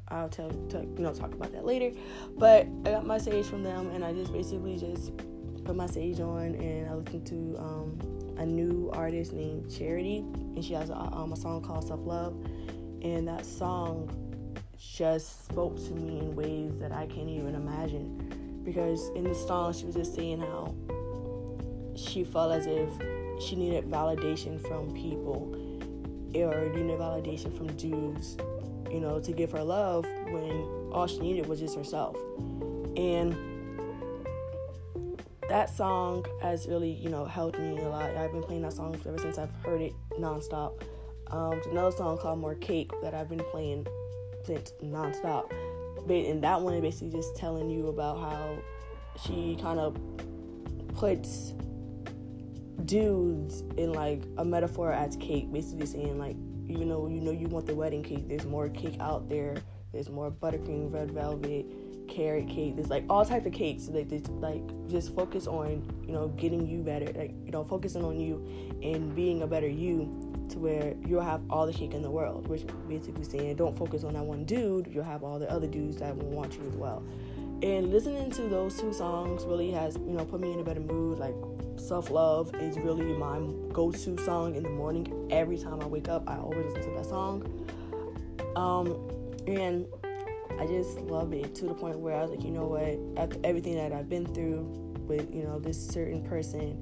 I'll 0.09 0.29
tell, 0.29 0.49
tell, 0.69 0.83
you 0.83 0.99
know 0.99 1.13
talk 1.13 1.33
about 1.33 1.51
that 1.51 1.65
later. 1.65 1.91
But 2.37 2.67
I 2.85 2.91
got 2.91 3.05
my 3.05 3.17
sage 3.17 3.45
from 3.45 3.63
them, 3.63 3.89
and 3.91 4.03
I 4.03 4.13
just 4.13 4.31
basically 4.31 4.77
just 4.77 5.11
put 5.65 5.75
my 5.75 5.87
sage 5.87 6.19
on, 6.19 6.55
and 6.55 6.89
I 6.89 6.93
listened 6.93 7.27
to 7.27 7.57
um, 7.59 8.35
a 8.37 8.45
new 8.45 8.89
artist 8.93 9.33
named 9.33 9.69
Charity, 9.75 10.19
and 10.19 10.63
she 10.63 10.73
has 10.73 10.89
a, 10.89 10.95
um, 10.95 11.33
a 11.33 11.35
song 11.35 11.61
called 11.61 11.87
Self 11.87 11.99
Love, 12.05 12.33
and 13.01 13.27
that 13.27 13.45
song 13.45 14.09
just 14.77 15.45
spoke 15.45 15.75
to 15.75 15.91
me 15.91 16.19
in 16.19 16.35
ways 16.35 16.71
that 16.79 16.91
I 16.91 17.07
can't 17.07 17.29
even 17.29 17.55
imagine. 17.55 18.61
Because 18.63 19.09
in 19.15 19.23
the 19.23 19.35
song, 19.35 19.73
she 19.73 19.85
was 19.85 19.95
just 19.95 20.13
saying 20.13 20.39
how 20.39 20.75
she 21.97 22.23
felt 22.23 22.51
as 22.51 22.67
if 22.67 22.89
she 23.41 23.55
needed 23.55 23.89
validation 23.89 24.61
from 24.67 24.93
people 24.93 25.53
or 26.35 26.69
needed 26.69 26.99
validation 26.99 27.55
from 27.57 27.67
dudes, 27.75 28.37
you 28.91 28.99
know, 28.99 29.19
to 29.19 29.31
give 29.31 29.51
her 29.51 29.63
love 29.63 30.05
when 30.29 30.91
all 30.91 31.07
she 31.07 31.19
needed 31.19 31.47
was 31.47 31.59
just 31.59 31.75
herself. 31.75 32.15
And 32.95 33.35
that 35.49 35.69
song 35.69 36.25
has 36.41 36.67
really, 36.67 36.91
you 36.91 37.09
know, 37.09 37.25
helped 37.25 37.59
me 37.59 37.79
a 37.79 37.89
lot. 37.89 38.15
I've 38.15 38.31
been 38.31 38.43
playing 38.43 38.63
that 38.63 38.73
song 38.73 38.99
ever 39.05 39.17
since 39.17 39.37
I've 39.37 39.51
heard 39.63 39.81
it 39.81 39.93
nonstop. 40.19 40.81
Um, 41.27 41.61
another 41.71 41.95
song 41.95 42.17
called 42.17 42.39
More 42.39 42.55
Cake 42.55 42.91
that 43.01 43.13
I've 43.13 43.29
been 43.29 43.43
playing 43.51 43.87
since 44.45 44.73
nonstop. 44.83 45.51
But 46.05 46.15
and 46.15 46.43
that 46.43 46.61
one 46.61 46.73
is 46.73 46.81
basically 46.81 47.09
just 47.09 47.35
telling 47.35 47.69
you 47.69 47.87
about 47.87 48.19
how 48.19 48.57
she 49.25 49.57
kind 49.61 49.79
of 49.79 49.97
puts 50.95 51.53
dudes 52.85 53.61
in 53.77 53.93
like 53.93 54.23
a 54.37 54.45
metaphor 54.45 54.91
as 54.91 55.15
cake, 55.17 55.51
basically 55.51 55.85
saying 55.85 56.17
like 56.17 56.35
even 56.67 56.89
though 56.89 57.07
you 57.07 57.21
know 57.21 57.31
you 57.31 57.47
want 57.47 57.65
the 57.65 57.75
wedding 57.75 58.03
cake, 58.03 58.27
there's 58.27 58.45
more 58.45 58.69
cake 58.69 58.97
out 58.99 59.29
there. 59.29 59.55
There's 59.93 60.09
more 60.09 60.29
buttercream, 60.29 60.91
red 60.91 61.11
velvet, 61.11 61.65
carrot 62.07 62.47
cake. 62.47 62.75
There's 62.75 62.89
like 62.89 63.05
all 63.09 63.25
types 63.25 63.45
of 63.45 63.53
cakes. 63.53 63.85
So 63.85 63.91
they 63.91 64.03
just 64.03 64.29
like 64.29 64.61
just 64.87 65.15
focus 65.15 65.47
on 65.47 65.83
you 66.05 66.13
know 66.13 66.27
getting 66.29 66.67
you 66.67 66.81
better. 66.81 67.05
Like 67.05 67.33
you 67.45 67.51
know 67.51 67.63
focusing 67.63 68.03
on 68.03 68.19
you 68.19 68.45
and 68.83 69.15
being 69.15 69.41
a 69.41 69.47
better 69.47 69.67
you 69.67 70.23
to 70.49 70.59
where 70.59 70.95
you'll 71.05 71.21
have 71.21 71.41
all 71.49 71.65
the 71.65 71.73
cake 71.73 71.93
in 71.93 72.01
the 72.01 72.11
world, 72.11 72.47
which 72.47 72.65
basically 72.87 73.23
saying 73.23 73.55
don't 73.55 73.77
focus 73.77 74.03
on 74.03 74.13
that 74.13 74.23
one 74.23 74.45
dude. 74.45 74.87
You'll 74.93 75.03
have 75.03 75.23
all 75.23 75.39
the 75.39 75.49
other 75.49 75.67
dudes 75.67 75.97
that 75.97 76.15
will 76.15 76.29
want 76.29 76.53
you 76.53 76.65
as 76.67 76.75
well. 76.75 77.03
And 77.63 77.91
listening 77.91 78.29
to 78.31 78.43
those 78.43 78.79
two 78.79 78.93
songs 78.93 79.43
really 79.45 79.71
has 79.71 79.95
you 79.95 80.13
know 80.13 80.25
put 80.25 80.39
me 80.39 80.53
in 80.53 80.59
a 80.59 80.63
better 80.63 80.79
mood. 80.79 81.17
Like 81.17 81.33
self 81.77 82.11
love 82.11 82.53
is 82.55 82.77
really 82.77 83.05
my 83.17 83.39
go 83.73 83.91
to 83.91 84.17
song 84.23 84.55
in 84.55 84.61
the 84.61 84.69
morning. 84.69 85.27
Every 85.31 85.57
time 85.57 85.81
I 85.81 85.85
wake 85.87 86.07
up, 86.07 86.29
I 86.29 86.37
always 86.37 86.65
listen 86.67 86.91
to 86.91 86.97
that 86.97 87.05
song. 87.05 87.65
Um, 88.55 88.95
and 89.47 89.87
I 90.59 90.67
just 90.67 90.99
love 91.01 91.33
it 91.33 91.55
to 91.55 91.65
the 91.65 91.73
point 91.73 91.97
where 91.97 92.15
I 92.15 92.21
was 92.21 92.31
like, 92.31 92.43
you 92.43 92.51
know 92.51 92.65
what? 92.65 93.23
After 93.23 93.39
everything 93.43 93.75
that 93.75 93.91
I've 93.91 94.09
been 94.09 94.25
through 94.25 94.61
with 95.07 95.33
you 95.33 95.43
know 95.43 95.57
this 95.57 95.83
certain 95.87 96.21
person, 96.23 96.77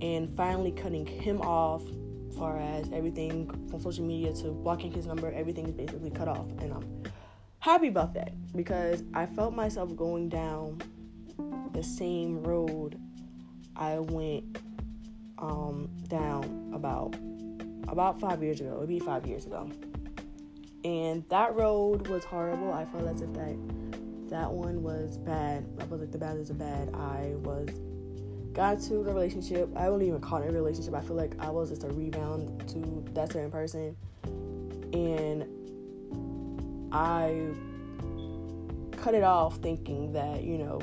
and 0.00 0.36
finally 0.36 0.70
cutting 0.70 1.04
him 1.04 1.40
off, 1.40 1.82
far 2.38 2.60
as 2.60 2.88
everything 2.92 3.50
from 3.68 3.80
social 3.80 4.04
media 4.04 4.32
to 4.34 4.50
blocking 4.50 4.92
his 4.92 5.06
number, 5.06 5.32
everything 5.32 5.66
is 5.66 5.72
basically 5.72 6.10
cut 6.10 6.28
off, 6.28 6.46
and 6.60 6.72
I'm 6.72 7.02
happy 7.66 7.88
about 7.88 8.14
that 8.14 8.32
because 8.54 9.02
I 9.12 9.26
felt 9.26 9.52
myself 9.52 9.96
going 9.96 10.28
down 10.28 10.80
the 11.72 11.82
same 11.82 12.44
road 12.44 12.96
I 13.74 13.98
went 13.98 14.58
um, 15.38 15.90
down 16.06 16.70
about 16.72 17.16
about 17.88 18.20
five 18.20 18.40
years 18.40 18.60
ago. 18.60 18.76
It'd 18.76 18.88
be 18.88 19.00
five 19.00 19.26
years 19.26 19.46
ago, 19.46 19.68
and 20.84 21.28
that 21.28 21.56
road 21.56 22.06
was 22.06 22.24
horrible. 22.24 22.72
I 22.72 22.84
felt 22.84 23.08
as 23.08 23.20
if 23.20 23.32
that 23.32 23.56
that 24.30 24.48
one 24.48 24.84
was 24.84 25.18
bad. 25.18 25.66
I 25.80 25.84
was 25.86 26.00
like 26.00 26.12
the 26.12 26.18
bad 26.18 26.36
is 26.36 26.50
a 26.50 26.54
bad. 26.54 26.94
I 26.94 27.32
was 27.38 27.68
got 28.52 28.80
to 28.82 29.02
the 29.02 29.12
relationship. 29.12 29.68
I 29.76 29.90
wouldn't 29.90 30.08
even 30.08 30.20
call 30.20 30.40
it 30.40 30.48
a 30.48 30.52
relationship. 30.52 30.94
I 30.94 31.00
feel 31.00 31.16
like 31.16 31.34
I 31.40 31.50
was 31.50 31.70
just 31.70 31.82
a 31.82 31.88
rebound 31.88 32.68
to 32.68 33.04
that 33.14 33.32
certain 33.32 33.50
person, 33.50 33.96
and 34.92 35.48
I 36.96 37.50
cut 38.96 39.14
it 39.14 39.22
off 39.22 39.58
thinking 39.58 40.12
that 40.14 40.42
you 40.42 40.56
know 40.56 40.80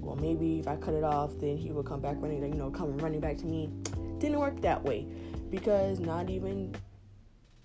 well, 0.00 0.16
maybe 0.16 0.58
if 0.58 0.66
I 0.66 0.76
cut 0.76 0.94
it 0.94 1.04
off, 1.04 1.38
then 1.38 1.56
he 1.56 1.70
would 1.72 1.86
come 1.86 2.00
back 2.00 2.16
running, 2.18 2.42
you 2.42 2.58
know, 2.58 2.70
come 2.70 2.96
running 2.98 3.20
back 3.20 3.36
to 3.38 3.46
me. 3.46 3.70
Didn't 4.18 4.38
work 4.38 4.60
that 4.62 4.82
way 4.82 5.06
because 5.50 6.00
not 6.00 6.30
even 6.30 6.74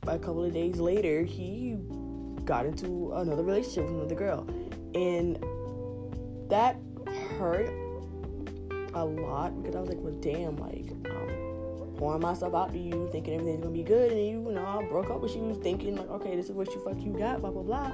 a 0.03 0.19
couple 0.19 0.43
of 0.43 0.53
days 0.53 0.77
later, 0.77 1.23
he 1.23 1.77
got 2.43 2.65
into 2.65 3.13
another 3.13 3.43
relationship 3.43 3.85
with 3.85 3.95
another 3.95 4.15
girl, 4.15 4.47
and 4.93 5.37
that 6.49 6.77
hurt 7.37 7.69
a 8.93 9.03
lot 9.03 9.61
because 9.61 9.75
I 9.75 9.79
was 9.79 9.89
like, 9.89 9.99
well, 9.99 10.13
damn, 10.21 10.57
like, 10.57 10.91
um, 11.09 11.24
pouring 11.97 12.21
myself 12.21 12.53
out 12.53 12.73
to 12.73 12.79
you, 12.79 13.09
thinking 13.11 13.33
everything's 13.33 13.61
gonna 13.61 13.73
be 13.73 13.83
good, 13.83 14.11
and 14.11 14.19
you, 14.19 14.49
you 14.49 14.51
know, 14.55 14.65
I 14.65 14.83
broke 14.85 15.09
up 15.09 15.21
with 15.21 15.35
you, 15.35 15.59
thinking 15.63 15.95
like, 15.95 16.09
okay, 16.09 16.35
this 16.35 16.45
is 16.45 16.51
what 16.51 16.73
you 16.73 16.81
fuck 16.83 16.99
you 17.01 17.11
got, 17.11 17.41
blah 17.41 17.51
blah 17.51 17.63
blah, 17.63 17.91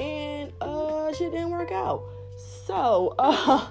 and 0.00 0.52
uh, 0.60 1.12
shit 1.12 1.32
didn't 1.32 1.50
work 1.50 1.72
out. 1.72 2.04
So, 2.36 3.14
uh, 3.18 3.68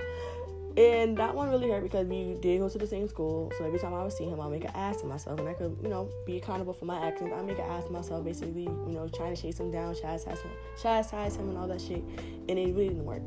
and 0.77 1.17
that 1.17 1.36
one 1.36 1.50
really 1.50 1.69
hurt 1.69 1.83
because 1.83 2.07
we 2.07 2.38
did 2.41 2.60
go 2.60 2.69
to 2.69 2.77
the 2.77 2.88
same 2.88 3.07
school. 3.07 3.51
So 3.57 3.65
every 3.65 3.79
time 3.79 3.93
I 3.93 4.03
would 4.03 4.13
see 4.13 4.25
him, 4.25 4.39
I'll 4.39 4.50
make 4.50 4.63
an 4.63 4.71
ass 4.74 5.01
of 5.01 5.10
myself, 5.10 5.39
and 5.39 5.50
I 5.50 5.53
could, 5.53 5.77
you 5.81 5.89
know, 5.89 6.10
be 6.25 6.38
accountable 6.38 6.74
for 6.74 6.86
my 6.86 7.05
actions. 7.05 7.31
I 7.36 7.41
make 7.41 7.60
an 7.60 7.65
ass 7.65 7.86
of 7.86 7.91
myself, 7.91 8.24
basically, 8.24 8.63
you 8.63 8.93
know, 8.93 9.10
trying 9.13 9.36
to 9.36 9.41
chase 9.41 9.60
him 9.60 9.71
down, 9.71 9.95
chastise 9.95 10.39
him, 10.39 10.51
chastise 10.81 11.36
him, 11.36 11.50
and 11.50 11.57
all 11.57 11.67
that 11.67 11.81
shit. 11.81 12.03
And 12.48 12.57
it 12.57 12.74
really 12.74 12.89
didn't 12.89 13.05
work. 13.05 13.21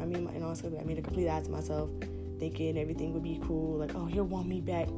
I 0.00 0.06
mean, 0.06 0.28
in 0.34 0.42
all 0.42 0.54
I 0.54 0.84
made 0.84 0.98
a 0.98 1.02
complete 1.02 1.28
ass 1.28 1.44
of 1.44 1.50
myself, 1.50 1.90
thinking 2.38 2.78
everything 2.78 3.12
would 3.12 3.22
be 3.22 3.38
cool, 3.44 3.78
like, 3.78 3.94
oh, 3.94 4.06
he'll 4.06 4.24
want 4.24 4.48
me 4.48 4.60
back. 4.60 4.88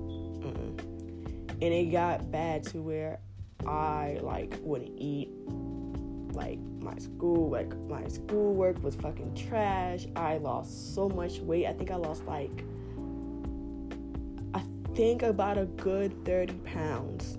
And 1.62 1.72
it 1.72 1.92
got 1.92 2.32
bad 2.32 2.64
to 2.64 2.82
where 2.82 3.20
I 3.64 4.18
like 4.20 4.58
wouldn't 4.62 4.98
eat 4.98 5.30
like 6.32 6.58
my 6.80 6.98
school 6.98 7.50
like 7.50 7.72
my 7.88 8.08
schoolwork 8.08 8.82
was 8.82 8.96
fucking 8.96 9.32
trash. 9.36 10.06
I 10.16 10.38
lost 10.38 10.92
so 10.96 11.08
much 11.08 11.38
weight. 11.38 11.66
I 11.66 11.72
think 11.72 11.92
i 11.92 11.94
lost 11.94 12.24
like 12.26 12.64
i 14.54 14.62
think 14.96 15.22
about 15.22 15.56
a 15.56 15.66
good 15.66 16.24
30 16.24 16.54
pounds 16.64 17.38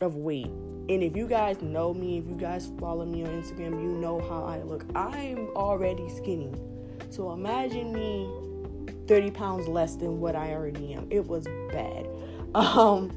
of 0.00 0.16
weight. 0.16 0.50
And 0.88 1.04
if 1.04 1.16
you 1.16 1.28
guys 1.28 1.62
know 1.62 1.94
me 1.94 2.18
if 2.18 2.26
you 2.26 2.34
guys 2.34 2.72
follow 2.80 3.04
me 3.04 3.22
on 3.22 3.30
instagram 3.30 3.80
you 3.80 3.92
know 3.92 4.20
how 4.28 4.42
i 4.42 4.60
look. 4.62 4.84
I'm 4.96 5.50
already 5.54 6.08
skinny. 6.08 6.52
So 7.10 7.30
imagine 7.30 7.92
me 7.92 8.45
30 9.06 9.30
pounds 9.30 9.68
less 9.68 9.96
than 9.96 10.20
what 10.20 10.36
i 10.36 10.52
already 10.52 10.92
am. 10.94 11.06
It 11.10 11.26
was 11.26 11.46
bad. 11.70 12.08
Um 12.54 13.12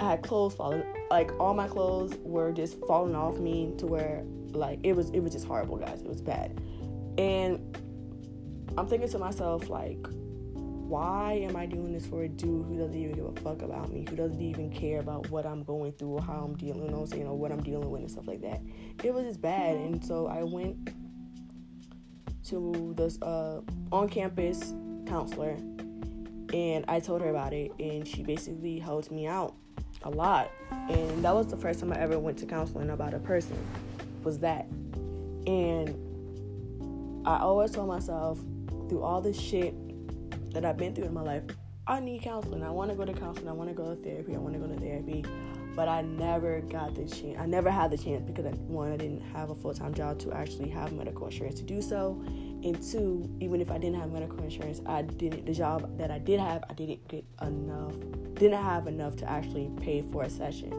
i 0.00 0.10
had 0.12 0.22
clothes 0.22 0.54
falling 0.54 0.82
like 1.10 1.30
all 1.38 1.52
my 1.52 1.68
clothes 1.68 2.16
were 2.22 2.52
just 2.52 2.78
falling 2.86 3.14
off 3.14 3.38
me 3.38 3.74
to 3.76 3.86
where 3.86 4.22
like 4.52 4.78
it 4.82 4.94
was 4.94 5.10
it 5.10 5.20
was 5.20 5.32
just 5.32 5.46
horrible 5.46 5.76
guys. 5.76 6.00
It 6.00 6.08
was 6.08 6.22
bad. 6.22 6.60
And 7.18 7.76
i'm 8.78 8.86
thinking 8.86 9.08
to 9.08 9.18
myself 9.18 9.68
like 9.68 9.98
why 10.90 11.34
am 11.48 11.56
i 11.56 11.66
doing 11.66 11.92
this 11.92 12.06
for 12.06 12.24
a 12.24 12.28
dude 12.28 12.66
who 12.66 12.76
doesn't 12.76 12.96
even 12.96 13.14
give 13.14 13.24
a 13.24 13.40
fuck 13.40 13.62
about 13.62 13.92
me 13.92 14.04
who 14.08 14.16
doesn't 14.16 14.40
even 14.40 14.70
care 14.70 14.98
about 15.00 15.28
what 15.30 15.46
i'm 15.46 15.62
going 15.62 15.92
through 15.92 16.08
or 16.08 16.22
how 16.22 16.42
i'm 16.44 16.56
dealing 16.56 16.86
you 16.86 16.90
know, 16.90 17.06
you 17.14 17.24
know 17.24 17.34
what 17.34 17.52
i'm 17.52 17.62
dealing 17.62 17.90
with 17.90 18.00
and 18.00 18.10
stuff 18.10 18.26
like 18.26 18.40
that? 18.40 18.60
It 19.04 19.14
was 19.14 19.24
just 19.24 19.40
bad. 19.40 19.76
And 19.76 20.04
so 20.04 20.26
i 20.26 20.42
went 20.42 20.90
to 22.50 22.94
this 22.96 23.20
uh, 23.22 23.60
on 23.92 24.08
campus 24.08 24.74
counselor 25.06 25.56
and 26.52 26.84
i 26.88 27.00
told 27.00 27.20
her 27.20 27.30
about 27.30 27.52
it 27.52 27.72
and 27.78 28.06
she 28.06 28.22
basically 28.22 28.78
helped 28.78 29.10
me 29.10 29.26
out 29.26 29.54
a 30.02 30.10
lot. 30.10 30.50
And 30.70 31.24
that 31.24 31.34
was 31.34 31.46
the 31.48 31.56
first 31.56 31.80
time 31.80 31.92
I 31.92 31.96
ever 31.96 32.18
went 32.18 32.38
to 32.38 32.46
counseling 32.46 32.90
about 32.90 33.14
a 33.14 33.18
person, 33.18 33.58
was 34.22 34.38
that. 34.40 34.66
And 35.46 37.26
I 37.26 37.38
always 37.38 37.70
told 37.72 37.88
myself 37.88 38.38
through 38.88 39.02
all 39.02 39.20
the 39.20 39.32
shit 39.32 39.74
that 40.52 40.64
I've 40.64 40.76
been 40.76 40.94
through 40.94 41.04
in 41.04 41.14
my 41.14 41.22
life, 41.22 41.42
I 41.86 42.00
need 42.00 42.22
counseling. 42.22 42.62
I 42.62 42.70
want 42.70 42.90
to 42.90 42.96
go 42.96 43.04
to 43.04 43.12
counseling. 43.12 43.48
I 43.48 43.52
want 43.52 43.68
to 43.68 43.74
go 43.74 43.94
to 43.94 44.02
therapy. 44.02 44.34
I 44.34 44.38
want 44.38 44.54
to 44.54 44.60
go 44.60 44.66
to 44.66 44.78
therapy. 44.78 45.24
But 45.80 45.88
I 45.88 46.02
never 46.02 46.60
got 46.60 46.94
the 46.94 47.06
chance. 47.06 47.38
I 47.38 47.46
never 47.46 47.70
had 47.70 47.90
the 47.90 47.96
chance 47.96 48.20
because, 48.20 48.44
I, 48.44 48.50
one, 48.50 48.92
I 48.92 48.98
didn't 48.98 49.22
have 49.32 49.48
a 49.48 49.54
full 49.54 49.72
time 49.72 49.94
job 49.94 50.18
to 50.18 50.30
actually 50.30 50.68
have 50.68 50.92
medical 50.92 51.24
insurance 51.24 51.54
to 51.54 51.62
do 51.62 51.80
so 51.80 52.22
and 52.62 52.82
two, 52.82 53.26
even 53.40 53.62
if 53.62 53.70
I 53.70 53.78
didn't 53.78 53.98
have 53.98 54.12
medical 54.12 54.38
insurance, 54.44 54.82
I 54.84 55.00
didn't 55.00 55.46
the 55.46 55.54
job 55.54 55.96
that 55.96 56.10
I 56.10 56.18
did 56.18 56.38
have, 56.38 56.64
I 56.68 56.74
didn't 56.74 57.08
get 57.08 57.24
enough, 57.40 57.94
didn't 58.34 58.62
have 58.62 58.88
enough 58.88 59.16
to 59.16 59.30
actually 59.30 59.70
pay 59.80 60.04
for 60.12 60.24
a 60.24 60.28
session. 60.28 60.70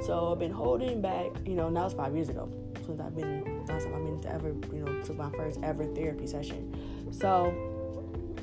So 0.00 0.32
I've 0.32 0.38
been 0.38 0.52
holding 0.52 1.02
back, 1.02 1.26
you 1.44 1.52
know, 1.52 1.68
now 1.68 1.84
it's 1.84 1.94
five 1.94 2.14
years 2.14 2.30
ago 2.30 2.50
since 2.86 2.98
I've 2.98 3.14
been 3.14 3.66
last 3.66 3.84
time 3.84 3.94
I've 3.94 4.04
been 4.04 4.22
to 4.22 4.32
ever, 4.32 4.48
you 4.74 4.82
know, 4.82 5.02
to 5.02 5.12
my 5.12 5.30
first 5.32 5.60
ever 5.62 5.84
therapy 5.84 6.26
session. 6.26 7.12
So 7.12 7.52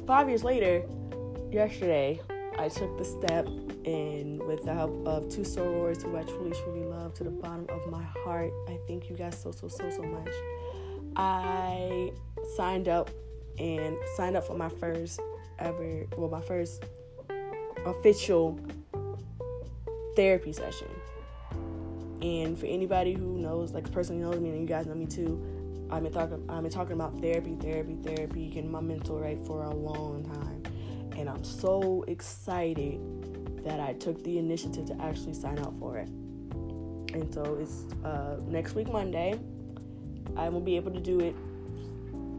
five 0.05 0.29
years 0.29 0.43
later, 0.43 0.83
yesterday, 1.51 2.21
I 2.57 2.69
took 2.69 2.97
the 2.97 3.05
step 3.05 3.47
and 3.85 4.41
with 4.43 4.63
the 4.63 4.73
help 4.73 5.07
of 5.07 5.29
two 5.29 5.41
sorors 5.41 6.01
who 6.03 6.15
I 6.15 6.23
truly, 6.23 6.51
truly 6.51 6.85
love 6.85 7.13
to 7.15 7.23
the 7.23 7.31
bottom 7.31 7.65
of 7.69 7.89
my 7.89 8.03
heart. 8.23 8.51
I 8.67 8.77
thank 8.87 9.09
you 9.09 9.15
guys 9.15 9.41
so, 9.41 9.51
so, 9.51 9.67
so, 9.67 9.89
so 9.89 10.03
much. 10.03 10.29
I 11.15 12.11
signed 12.55 12.87
up 12.87 13.09
and 13.57 13.97
signed 14.15 14.35
up 14.35 14.45
for 14.45 14.57
my 14.57 14.69
first 14.69 15.19
ever, 15.59 16.05
well, 16.17 16.29
my 16.29 16.41
first 16.41 16.83
official 17.85 18.59
therapy 20.15 20.53
session. 20.53 20.87
And 22.21 22.57
for 22.57 22.67
anybody 22.67 23.13
who 23.13 23.37
knows, 23.37 23.73
like 23.73 23.91
personally 23.91 24.21
knows 24.21 24.39
me, 24.39 24.49
and 24.49 24.61
you 24.61 24.65
guys 24.65 24.85
know 24.85 24.95
me 24.95 25.05
too, 25.05 25.43
I've 25.91 26.03
been 26.03 26.13
talking, 26.13 26.43
I've 26.49 26.63
been 26.63 26.71
talking 26.71 26.93
about 26.93 27.19
therapy, 27.19 27.55
therapy, 27.59 27.97
therapy, 28.01 28.57
and 28.57 28.71
my 28.71 28.79
mental 28.79 29.19
right 29.19 29.37
for 29.45 29.63
a 29.63 29.69
long 29.69 30.23
time. 30.23 30.62
And 31.17 31.29
I'm 31.29 31.43
so 31.43 32.03
excited 32.07 32.99
that 33.63 33.79
I 33.79 33.93
took 33.93 34.23
the 34.23 34.37
initiative 34.37 34.85
to 34.87 35.01
actually 35.01 35.33
sign 35.33 35.59
up 35.59 35.73
for 35.79 35.97
it. 35.97 36.09
And 37.13 37.31
so 37.33 37.57
it's 37.59 37.85
uh, 38.03 38.37
next 38.47 38.75
week 38.75 38.91
Monday. 38.91 39.39
I 40.35 40.49
won't 40.49 40.65
be 40.65 40.75
able 40.75 40.91
to 40.91 40.99
do 40.99 41.19
it 41.19 41.35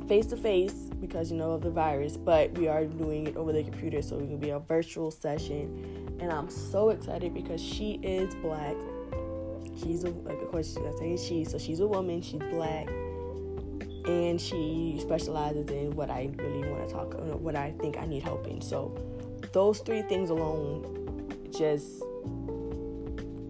face 0.09 0.27
to 0.27 0.37
face 0.37 0.75
because 1.01 1.31
you 1.31 1.37
know 1.37 1.53
of 1.53 1.63
the 1.63 1.71
virus, 1.71 2.17
but 2.17 2.57
we 2.59 2.69
are 2.69 2.85
doing 2.85 3.27
it 3.27 3.37
over 3.37 3.53
the 3.53 3.63
computer, 3.63 4.03
so 4.03 4.19
it 4.19 4.29
will 4.29 4.37
be 4.37 4.51
a 4.51 4.59
virtual 4.59 5.11
session. 5.11 6.17
And 6.21 6.33
I'm 6.33 6.51
so 6.51 6.91
excited 6.91 7.35
because 7.35 7.63
she 7.63 8.01
is 8.03 8.35
black. 8.37 8.77
She's 9.83 10.05
a 10.05 10.11
like 10.11 10.41
of 10.41 10.51
course 10.51 10.77
I 10.77 10.99
say 10.99 11.17
she, 11.17 11.45
so 11.45 11.59
she's 11.59 11.81
a 11.81 11.87
woman. 11.87 12.23
She's 12.23 12.41
black, 12.51 12.89
and 14.07 14.41
she 14.41 14.99
specializes 15.01 15.69
in 15.71 15.95
what 15.97 16.11
I 16.11 16.31
really 16.37 16.69
want 16.69 16.89
to 16.89 16.95
talk, 16.95 17.15
about, 17.15 17.41
what 17.41 17.57
I 17.57 17.73
think 17.81 17.97
I 17.99 18.07
need 18.07 18.23
help 18.23 18.47
in. 18.47 18.61
So 18.61 18.97
those 19.53 19.81
three 19.81 20.03
things 20.03 20.31
alone, 20.31 21.31
just 21.51 22.03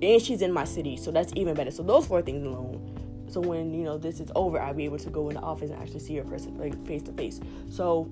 and 0.03 0.21
she's 0.21 0.43
in 0.43 0.53
my 0.53 0.65
city, 0.65 0.97
so 0.97 1.11
that's 1.11 1.33
even 1.37 1.55
better. 1.55 1.71
So 1.71 1.83
those 1.83 2.07
four 2.07 2.21
things 2.23 2.45
alone 2.45 2.95
so 3.35 3.41
when 3.41 3.75
you 3.75 3.83
know 3.83 3.99
this 3.99 4.21
is 4.21 4.31
over, 4.37 4.61
I'll 4.61 4.75
be 4.75 4.85
able 4.85 4.99
to 4.99 5.11
go 5.11 5.29
in 5.29 5.35
the 5.35 5.41
office 5.41 5.71
and 5.71 5.83
actually 5.83 5.99
see 5.99 6.19
a 6.19 6.23
person 6.23 6.57
like 6.57 6.81
face 6.87 7.03
to 7.03 7.13
face. 7.13 7.41
So 7.69 8.09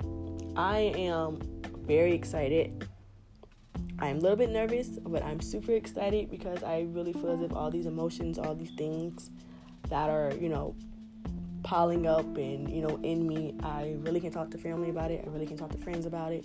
I 0.56 0.92
am 0.96 1.38
very 1.86 2.12
excited. 2.12 2.88
I'm 4.00 4.16
a 4.16 4.20
little 4.20 4.36
bit 4.36 4.50
nervous, 4.50 4.88
but 4.88 5.22
I'm 5.22 5.40
super 5.40 5.72
excited 5.72 6.28
because 6.28 6.64
I 6.64 6.88
really 6.90 7.12
feel 7.12 7.30
as 7.30 7.40
if 7.40 7.52
all 7.54 7.70
these 7.70 7.86
emotions, 7.86 8.36
all 8.36 8.56
these 8.56 8.72
things 8.72 9.30
that 9.90 10.10
are, 10.10 10.32
you 10.40 10.48
know, 10.48 10.74
piling 11.62 12.06
up 12.06 12.36
and, 12.36 12.68
you 12.68 12.82
know, 12.82 12.98
in 13.02 13.26
me, 13.26 13.54
I 13.62 13.94
really 13.98 14.20
can 14.20 14.30
talk 14.30 14.50
to 14.50 14.58
family 14.58 14.90
about 14.90 15.10
it. 15.10 15.24
I 15.26 15.30
really 15.30 15.46
can 15.46 15.56
talk 15.56 15.70
to 15.70 15.78
friends 15.78 16.06
about 16.06 16.32
it. 16.32 16.44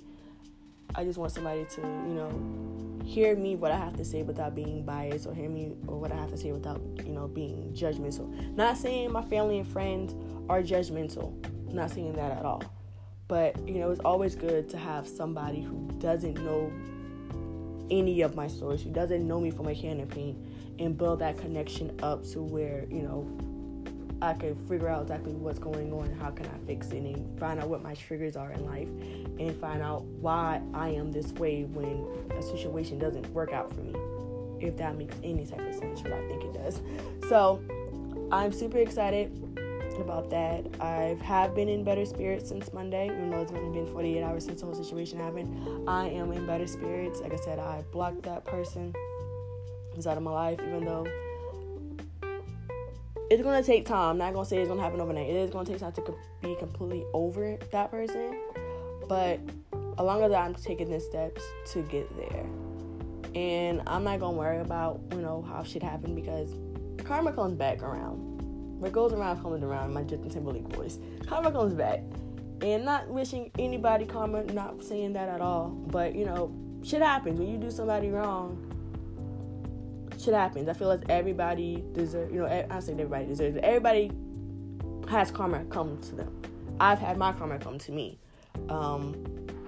I 0.95 1.03
just 1.03 1.17
want 1.17 1.31
somebody 1.31 1.65
to, 1.65 1.81
you 1.81 2.13
know, 2.13 3.03
hear 3.03 3.35
me 3.35 3.55
what 3.55 3.71
I 3.71 3.77
have 3.77 3.95
to 3.97 4.05
say 4.05 4.23
without 4.23 4.55
being 4.55 4.83
biased 4.83 5.27
or 5.27 5.33
hear 5.33 5.49
me 5.49 5.73
or 5.87 5.97
what 5.99 6.11
I 6.11 6.15
have 6.15 6.29
to 6.31 6.37
say 6.37 6.51
without, 6.51 6.81
you 7.05 7.13
know, 7.13 7.27
being 7.27 7.73
judgmental. 7.73 8.29
Not 8.55 8.77
saying 8.77 9.11
my 9.11 9.23
family 9.23 9.59
and 9.59 9.67
friends 9.67 10.15
are 10.49 10.61
judgmental. 10.61 11.33
Not 11.73 11.91
saying 11.91 12.13
that 12.13 12.31
at 12.31 12.45
all. 12.45 12.63
But, 13.27 13.67
you 13.67 13.75
know, 13.75 13.91
it's 13.91 13.99
always 14.01 14.35
good 14.35 14.69
to 14.69 14.77
have 14.77 15.07
somebody 15.07 15.61
who 15.61 15.89
doesn't 15.99 16.35
know 16.43 16.71
any 17.89 18.21
of 18.21 18.35
my 18.35 18.47
stories, 18.47 18.81
who 18.81 18.89
doesn't 18.89 19.27
know 19.27 19.39
me 19.39 19.51
from 19.51 19.67
a 19.67 19.75
can 19.75 19.99
of 19.99 20.09
paint, 20.09 20.37
and 20.79 20.97
build 20.97 21.19
that 21.19 21.37
connection 21.37 21.97
up 22.01 22.23
to 22.27 22.41
where, 22.41 22.85
you 22.89 23.01
know, 23.01 23.27
I 24.21 24.33
can 24.33 24.55
figure 24.67 24.89
out 24.89 25.03
exactly 25.03 25.33
what's 25.33 25.59
going 25.59 25.93
on 25.93 26.11
how 26.13 26.31
can 26.31 26.47
I 26.47 26.65
fix 26.65 26.89
it 26.89 26.97
and 26.97 27.39
find 27.39 27.59
out 27.59 27.67
what 27.67 27.83
my 27.83 27.93
triggers 27.93 28.35
are 28.35 28.51
in 28.51 28.65
life 28.65 28.87
and 29.39 29.55
find 29.61 29.81
out 29.81 30.03
why 30.03 30.61
I 30.73 30.89
am 30.89 31.11
this 31.11 31.31
way 31.33 31.63
when 31.63 32.05
a 32.37 32.41
situation 32.41 32.97
doesn't 32.97 33.31
work 33.31 33.53
out 33.53 33.73
for 33.73 33.81
me. 33.81 33.93
If 34.59 34.75
that 34.77 34.97
makes 34.97 35.15
any 35.23 35.45
type 35.45 35.59
of 35.59 35.75
sense, 35.75 36.01
but 36.01 36.13
I 36.13 36.27
think 36.27 36.43
it 36.43 36.53
does. 36.53 36.81
So 37.29 37.61
I'm 38.31 38.51
super 38.51 38.79
excited 38.79 39.31
about 40.01 40.29
that. 40.31 40.65
I 40.79 41.17
have 41.23 41.53
been 41.53 41.69
in 41.69 41.83
better 41.83 42.05
spirits 42.05 42.49
since 42.49 42.73
Monday, 42.73 43.05
even 43.05 43.29
though 43.29 43.41
it's 43.41 43.51
only 43.51 43.79
been 43.79 43.91
48 43.91 44.23
hours 44.23 44.45
since 44.45 44.61
the 44.61 44.65
whole 44.65 44.75
situation 44.75 45.19
happened. 45.19 45.87
I 45.87 46.07
am 46.09 46.31
in 46.31 46.45
better 46.45 46.67
spirits. 46.67 47.21
Like 47.21 47.33
I 47.33 47.37
said, 47.37 47.59
I 47.59 47.83
blocked 47.91 48.23
that 48.23 48.45
person. 48.45 48.93
He's 49.93 50.07
out 50.07 50.17
of 50.17 50.23
my 50.23 50.31
life, 50.31 50.59
even 50.61 50.85
though 50.85 51.05
it's 53.29 53.43
gonna 53.43 53.63
take 53.63 53.85
time. 53.85 54.11
I'm 54.11 54.17
not 54.17 54.33
gonna 54.33 54.45
say 54.45 54.57
it's 54.57 54.69
gonna 54.69 54.81
happen 54.81 55.01
overnight. 55.01 55.29
It 55.29 55.35
is 55.35 55.49
gonna 55.49 55.65
take 55.65 55.79
time 55.79 55.91
to 55.93 56.15
be 56.41 56.55
completely 56.55 57.05
over 57.13 57.57
that 57.71 57.91
person, 57.91 58.39
but 59.07 59.39
as 59.73 60.05
long 60.05 60.23
as 60.23 60.31
I'm 60.31 60.53
taking 60.55 60.89
the 60.89 60.99
steps 60.99 61.43
to 61.71 61.81
get 61.83 62.07
there, 62.17 62.45
and 63.35 63.81
I'm 63.87 64.03
not 64.03 64.19
gonna 64.19 64.37
worry 64.37 64.59
about 64.59 65.01
you 65.11 65.19
know 65.19 65.41
how 65.41 65.63
shit 65.63 65.83
happened 65.83 66.15
because 66.15 66.53
karma 67.03 67.33
comes 67.33 67.55
back 67.55 67.83
around. 67.83 68.37
What 68.79 68.91
goes 68.91 69.11
around 69.11 69.41
comes 69.41 69.63
around. 69.63 69.93
My 69.93 70.03
Justin 70.03 70.29
Timberlake 70.29 70.67
voice. 70.73 70.99
Karma 71.25 71.51
comes 71.51 71.73
back, 71.73 72.03
and 72.61 72.85
not 72.85 73.09
wishing 73.09 73.51
anybody 73.59 74.05
karma. 74.05 74.43
Not 74.45 74.83
saying 74.83 75.13
that 75.13 75.27
at 75.27 75.41
all, 75.41 75.69
but 75.87 76.15
you 76.15 76.25
know, 76.25 76.53
shit 76.81 77.01
happens 77.01 77.39
when 77.39 77.49
you 77.49 77.57
do 77.57 77.71
somebody 77.71 78.09
wrong 78.09 78.76
shit 80.19 80.33
happens. 80.33 80.67
I 80.69 80.73
feel 80.73 80.87
like 80.87 81.03
everybody 81.09 81.83
deserves, 81.93 82.33
you 82.33 82.39
know, 82.39 82.65
I 82.69 82.79
say 82.79 82.93
everybody 82.93 83.25
deserves 83.25 83.55
it. 83.55 83.63
Everybody 83.63 84.11
has 85.09 85.31
karma 85.31 85.63
come 85.65 85.99
to 86.01 86.15
them. 86.15 86.41
I've 86.79 86.99
had 86.99 87.17
my 87.17 87.31
karma 87.31 87.59
come 87.59 87.77
to 87.79 87.91
me. 87.91 88.19
Um, 88.69 89.15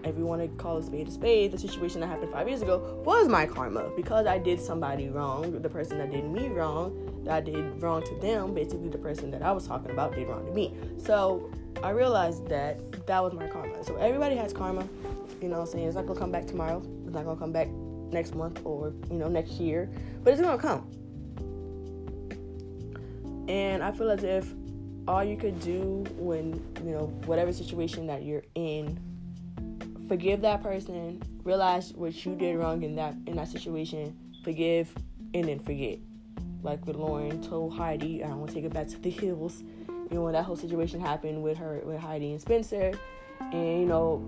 if 0.04 0.18
you 0.18 0.26
want 0.26 0.42
to 0.42 0.48
call 0.62 0.78
a 0.78 0.84
spade 0.84 1.08
a 1.08 1.12
spade, 1.12 1.52
the 1.52 1.58
situation 1.58 2.00
that 2.02 2.08
happened 2.08 2.32
five 2.32 2.48
years 2.48 2.62
ago 2.62 3.02
was 3.06 3.28
my 3.28 3.46
karma 3.46 3.92
because 3.96 4.26
I 4.26 4.38
did 4.38 4.60
somebody 4.60 5.10
wrong. 5.10 5.62
The 5.62 5.70
person 5.70 5.98
that 5.98 6.12
did 6.12 6.26
me 6.26 6.48
wrong, 6.48 7.22
that 7.26 7.34
I 7.34 7.42
did 7.42 7.82
wrong 7.82 8.04
to 8.04 8.16
them, 8.16 8.54
basically 8.54 8.90
the 8.90 8.98
person 8.98 9.30
that 9.32 9.42
I 9.42 9.52
was 9.52 9.68
talking 9.68 9.92
about 9.92 10.16
did 10.16 10.28
wrong 10.28 10.46
to 10.46 10.52
me. 10.54 10.74
So 10.98 11.52
I 11.84 11.90
realized 11.90 12.48
that 12.48 13.06
that 13.08 13.24
was 13.24 13.34
my 13.34 13.48
karma. 13.48 13.84
So 13.84 13.96
everybody 13.98 14.36
has 14.36 14.54
karma. 14.54 14.88
You 15.42 15.50
know 15.50 15.60
what 15.60 15.68
I'm 15.68 15.72
saying? 15.72 15.88
It's 15.88 15.96
not 15.96 16.06
gonna 16.06 16.20
come 16.20 16.32
back 16.32 16.48
tomorrow. 16.48 16.82
It's 17.06 17.14
not 17.14 17.26
gonna 17.26 17.40
come 17.40 17.52
back 17.52 17.68
next 18.12 18.36
month 18.36 18.62
or 18.66 18.94
you 19.10 19.18
know 19.18 19.28
next 19.28 19.54
year, 19.54 19.90
but 20.24 20.34
it's 20.34 20.42
gonna 20.42 20.58
come. 20.58 20.90
And 23.48 23.84
I 23.84 23.92
feel 23.92 24.12
as 24.12 24.24
if 24.24 24.54
all 25.08 25.24
you 25.24 25.36
could 25.36 25.60
do 25.60 26.06
when 26.18 26.54
you 26.84 26.92
know 26.92 27.08
whatever 27.26 27.52
situation 27.52 28.08
that 28.08 28.24
you're 28.24 28.44
in, 28.56 29.00
forgive 30.08 30.42
that 30.42 30.62
person, 30.62 31.22
realize 31.44 31.94
what 31.94 32.26
you 32.26 32.36
did 32.36 32.58
wrong 32.58 32.84
in 32.84 32.96
that 32.96 33.16
in 33.26 33.36
that 33.36 33.48
situation, 33.48 34.16
forgive, 34.44 34.94
and 35.34 35.48
then 35.48 35.60
forget. 35.60 36.00
Like 36.62 36.86
with 36.86 36.98
Lauren 36.98 37.42
told 37.42 37.76
Heidi, 37.76 38.24
I 38.24 38.28
want 38.30 38.50
to 38.50 38.56
take 38.56 38.66
it 38.66 38.74
back 38.74 38.88
to 38.90 38.98
the 39.00 39.10
hills. 39.10 39.64
You 39.88 40.16
know 40.16 40.24
when 40.24 40.34
that 40.34 40.44
whole 40.44 40.56
situation 40.56 41.00
happened 41.00 41.42
with 41.42 41.58
her 41.58 41.82
with 41.84 42.00
Heidi 42.00 42.32
and 42.32 42.42
Spencer, 42.42 42.92
and 43.52 43.82
you 43.82 43.86
know 43.86 44.24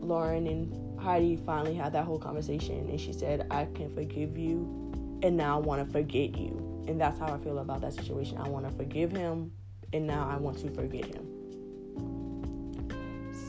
Lauren 0.00 0.46
and 0.46 0.85
Heidi 1.06 1.36
finally 1.36 1.72
had 1.72 1.92
that 1.92 2.04
whole 2.04 2.18
conversation 2.18 2.88
and 2.90 3.00
she 3.00 3.12
said, 3.12 3.46
I 3.48 3.66
can 3.76 3.94
forgive 3.94 4.36
you 4.36 4.90
and 5.22 5.36
now 5.36 5.56
I 5.56 5.60
want 5.60 5.86
to 5.86 5.92
forget 5.92 6.36
you. 6.36 6.84
And 6.88 7.00
that's 7.00 7.16
how 7.16 7.32
I 7.32 7.38
feel 7.38 7.60
about 7.60 7.80
that 7.82 7.94
situation. 7.94 8.38
I 8.38 8.48
want 8.48 8.68
to 8.68 8.72
forgive 8.76 9.12
him 9.12 9.52
and 9.92 10.04
now 10.04 10.28
I 10.28 10.36
want 10.36 10.58
to 10.58 10.70
forget 10.70 11.04
him. 11.04 11.24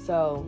So 0.06 0.46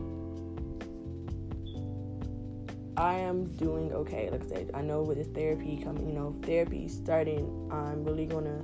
I 2.96 3.16
am 3.16 3.46
doing 3.58 3.92
okay. 3.92 4.30
Like 4.30 4.44
I 4.44 4.48
said, 4.48 4.72
I 4.76 4.82
know 4.84 5.02
with 5.02 5.18
this 5.18 5.30
therapy 5.30 5.82
coming, 5.84 6.08
you 6.08 6.14
know, 6.14 6.36
therapy 6.44 6.88
starting, 6.88 7.72
I'm 7.72 8.04
really 8.04 8.28
gonna 8.28 8.62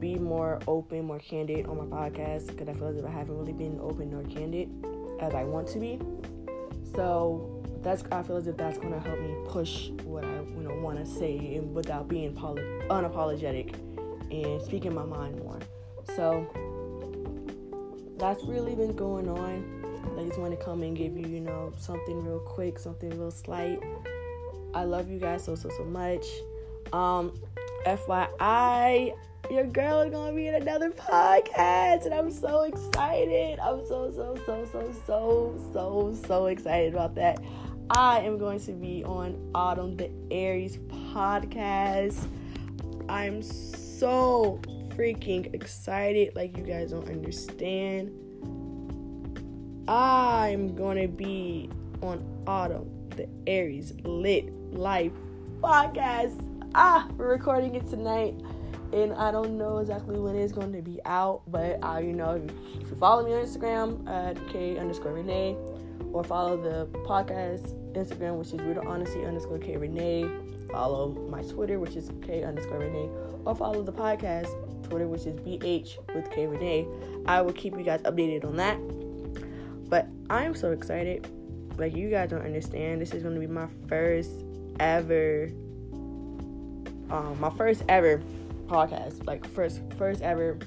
be 0.00 0.14
more 0.14 0.58
open, 0.66 1.04
more 1.04 1.18
candid 1.18 1.66
on 1.66 1.76
my 1.76 1.84
podcast 1.84 2.46
because 2.46 2.66
I 2.66 2.72
feel 2.72 2.88
as 2.88 2.96
if 2.96 3.04
I 3.04 3.10
haven't 3.10 3.36
really 3.36 3.52
been 3.52 3.78
open 3.78 4.10
nor 4.10 4.22
candid 4.22 4.70
as 5.20 5.34
I 5.34 5.44
want 5.44 5.68
to 5.68 5.78
be. 5.78 6.00
So 6.94 7.62
that's 7.82 8.04
I 8.12 8.22
feel 8.22 8.36
as 8.36 8.46
if 8.46 8.56
that's 8.56 8.78
gonna 8.78 9.00
help 9.00 9.20
me 9.20 9.34
push 9.48 9.90
what 10.04 10.24
I 10.24 10.28
you 10.28 10.62
know 10.62 10.74
want 10.80 10.98
to 10.98 11.06
say 11.06 11.60
without 11.60 12.08
being 12.08 12.34
poly- 12.34 12.62
unapologetic 12.88 13.74
and 14.30 14.62
speaking 14.62 14.94
my 14.94 15.04
mind 15.04 15.38
more. 15.42 15.58
So 16.16 16.46
that's 18.18 18.44
really 18.44 18.74
been 18.74 18.94
going 18.94 19.28
on. 19.28 19.82
I 20.18 20.24
just 20.24 20.38
want 20.38 20.58
to 20.58 20.64
come 20.64 20.82
and 20.82 20.96
give 20.96 21.16
you 21.16 21.26
you 21.26 21.40
know 21.40 21.72
something 21.78 22.24
real 22.24 22.40
quick, 22.40 22.78
something 22.78 23.10
real 23.18 23.30
slight. 23.30 23.82
I 24.74 24.84
love 24.84 25.10
you 25.10 25.18
guys 25.18 25.44
so 25.44 25.54
so 25.54 25.68
so 25.70 25.84
much. 25.84 26.26
Um, 26.92 27.32
FYI, 27.86 29.14
your 29.50 29.64
girl 29.64 30.00
is 30.02 30.10
gonna 30.10 30.32
be 30.34 30.46
in 30.46 30.54
another 30.54 30.90
podcast, 30.90 32.04
and 32.04 32.14
I'm 32.14 32.30
so 32.30 32.62
excited. 32.62 33.58
I'm 33.58 33.84
so 33.86 34.10
so 34.12 34.36
so 34.46 34.66
so 34.72 34.94
so 35.06 35.60
so 35.72 36.16
so 36.26 36.46
excited 36.46 36.94
about 36.94 37.14
that. 37.16 37.42
I 37.90 38.20
am 38.20 38.38
going 38.38 38.60
to 38.60 38.72
be 38.72 39.04
on 39.04 39.50
Autumn 39.54 39.96
the 39.96 40.10
Aries 40.30 40.78
podcast. 40.78 42.26
I'm 43.08 43.42
so 43.42 44.60
freaking 44.90 45.52
excited, 45.54 46.34
like 46.36 46.56
you 46.56 46.64
guys 46.64 46.92
don't 46.92 47.08
understand. 47.08 48.10
I'm 49.88 50.74
gonna 50.74 51.08
be 51.08 51.68
on 52.00 52.24
Autumn 52.46 52.88
the 53.10 53.28
Aries 53.46 53.92
Lit 54.04 54.52
Life 54.72 55.12
podcast. 55.60 56.48
Ah, 56.74 57.06
we're 57.18 57.28
recording 57.28 57.74
it 57.74 57.90
tonight 57.90 58.34
and 58.92 59.14
I 59.14 59.30
don't 59.30 59.56
know 59.56 59.78
exactly 59.78 60.18
when 60.18 60.36
it's 60.36 60.52
going 60.52 60.72
to 60.72 60.82
be 60.82 61.00
out, 61.06 61.42
but 61.48 61.82
uh, 61.82 61.98
you 61.98 62.12
know, 62.12 62.42
if 62.80 62.88
you 62.88 62.96
follow 62.96 63.24
me 63.24 63.32
on 63.32 63.44
Instagram 63.44 64.06
at 64.08 64.36
K 64.48 64.78
underscore 64.78 65.12
Renee, 65.12 65.56
or 66.12 66.22
follow 66.22 66.56
the 66.56 66.86
podcast 66.98 67.74
Instagram, 67.94 68.36
which 68.36 68.48
is 68.48 68.60
Real 68.60 68.86
Honesty 68.86 69.24
underscore 69.24 69.58
K 69.58 69.76
Renee, 69.76 70.28
follow 70.70 71.12
my 71.30 71.42
Twitter, 71.42 71.78
which 71.78 71.96
is 71.96 72.10
K 72.22 72.44
underscore 72.44 72.78
Renee, 72.78 73.08
or 73.44 73.54
follow 73.54 73.82
the 73.82 73.92
podcast 73.92 74.50
Twitter, 74.88 75.08
which 75.08 75.26
is 75.26 75.34
BH 75.40 76.14
with 76.14 76.30
K 76.30 76.46
Renee. 76.46 76.86
I 77.26 77.40
will 77.40 77.52
keep 77.52 77.76
you 77.76 77.82
guys 77.82 78.02
updated 78.02 78.44
on 78.44 78.56
that. 78.56 78.78
But 79.88 80.06
I 80.28 80.44
am 80.44 80.54
so 80.54 80.72
excited. 80.72 81.28
Like 81.78 81.96
you 81.96 82.10
guys 82.10 82.30
don't 82.30 82.44
understand, 82.44 83.00
this 83.00 83.12
is 83.12 83.22
going 83.22 83.34
to 83.34 83.40
be 83.40 83.46
my 83.46 83.68
first 83.88 84.44
ever, 84.80 85.50
um, 87.10 87.36
my 87.40 87.50
first 87.56 87.82
ever 87.88 88.20
podcast, 88.72 89.26
like 89.26 89.46
first 89.50 89.82
first 89.98 90.22
ever, 90.22 90.58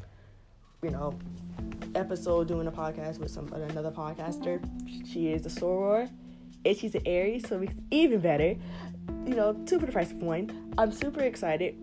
you 0.84 0.92
know, 0.92 1.18
episode 1.96 2.48
doing 2.48 2.68
a 2.68 2.72
podcast 2.72 3.18
with 3.18 3.32
some 3.32 3.52
another 3.52 3.92
podcaster. 3.92 4.60
She 5.12 5.32
is 5.32 5.46
a 5.46 5.50
soror, 5.50 6.10
and 6.64 6.78
she's 6.78 6.94
an 6.94 7.02
Aries, 7.06 7.48
so 7.48 7.60
it's 7.62 7.74
even 7.90 8.20
better. 8.20 8.56
You 9.26 9.36
know, 9.36 9.54
two 9.66 9.80
for 9.80 9.88
the 9.88 9.92
price 9.92 10.12
of 10.12 10.18
one. 10.18 10.74
I'm 10.78 10.92
super 10.92 11.22
excited. 11.22 11.76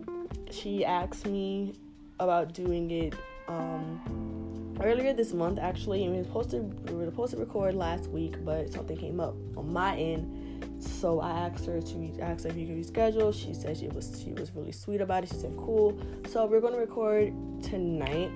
She 0.49 0.85
asked 0.85 1.25
me 1.25 1.73
about 2.19 2.53
doing 2.53 2.89
it 2.91 3.15
um, 3.49 4.77
earlier 4.81 5.11
this 5.13 5.33
month, 5.33 5.59
actually, 5.59 6.05
and 6.05 6.13
we 6.13 6.19
were 6.19 6.23
supposed 6.23 6.51
to 6.51 6.57
we 6.57 6.95
were 6.95 7.05
supposed 7.05 7.33
to 7.33 7.39
record 7.39 7.75
last 7.75 8.09
week, 8.09 8.43
but 8.45 8.71
something 8.71 8.95
came 8.95 9.19
up 9.19 9.35
on 9.57 9.73
my 9.73 9.97
end 9.97 10.42
so 10.85 11.19
I 11.19 11.31
asked 11.31 11.65
her 11.65 11.81
to 11.81 12.19
ask 12.21 12.45
if 12.45 12.55
you 12.55 12.67
could 12.67 12.77
reschedule. 12.77 13.33
She 13.33 13.53
said 13.53 13.77
she 13.77 13.87
was 13.87 14.21
she 14.23 14.33
was 14.33 14.53
really 14.55 14.71
sweet 14.71 15.01
about 15.01 15.23
it. 15.23 15.29
She 15.29 15.35
said 15.35 15.55
cool. 15.57 15.99
So 16.29 16.45
we're 16.45 16.61
gonna 16.61 16.77
record 16.77 17.33
tonight. 17.63 18.31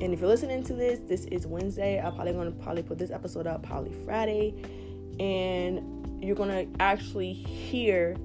And 0.00 0.12
if 0.12 0.20
you're 0.20 0.28
listening 0.28 0.62
to 0.64 0.74
this, 0.74 1.00
this 1.00 1.26
is 1.26 1.46
Wednesday. 1.46 2.00
I'm 2.00 2.14
probably 2.14 2.32
gonna 2.32 2.50
probably 2.50 2.82
put 2.82 2.98
this 2.98 3.10
episode 3.10 3.46
up 3.46 3.62
probably 3.62 3.92
Friday, 4.04 4.54
and 5.20 6.24
you're 6.24 6.36
gonna 6.36 6.66
actually 6.80 7.32
hear 7.32 8.16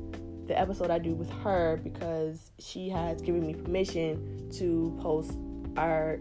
the 0.48 0.58
episode 0.58 0.90
I 0.90 1.00
do 1.00 1.14
with 1.14 1.30
her 1.44 1.80
because 1.84 2.52
she 2.60 2.90
has 2.90 3.22
given 3.22 3.46
me 3.46 3.54
permission 3.54 4.50
to 4.54 4.98
post 5.02 5.38
our 5.76 6.20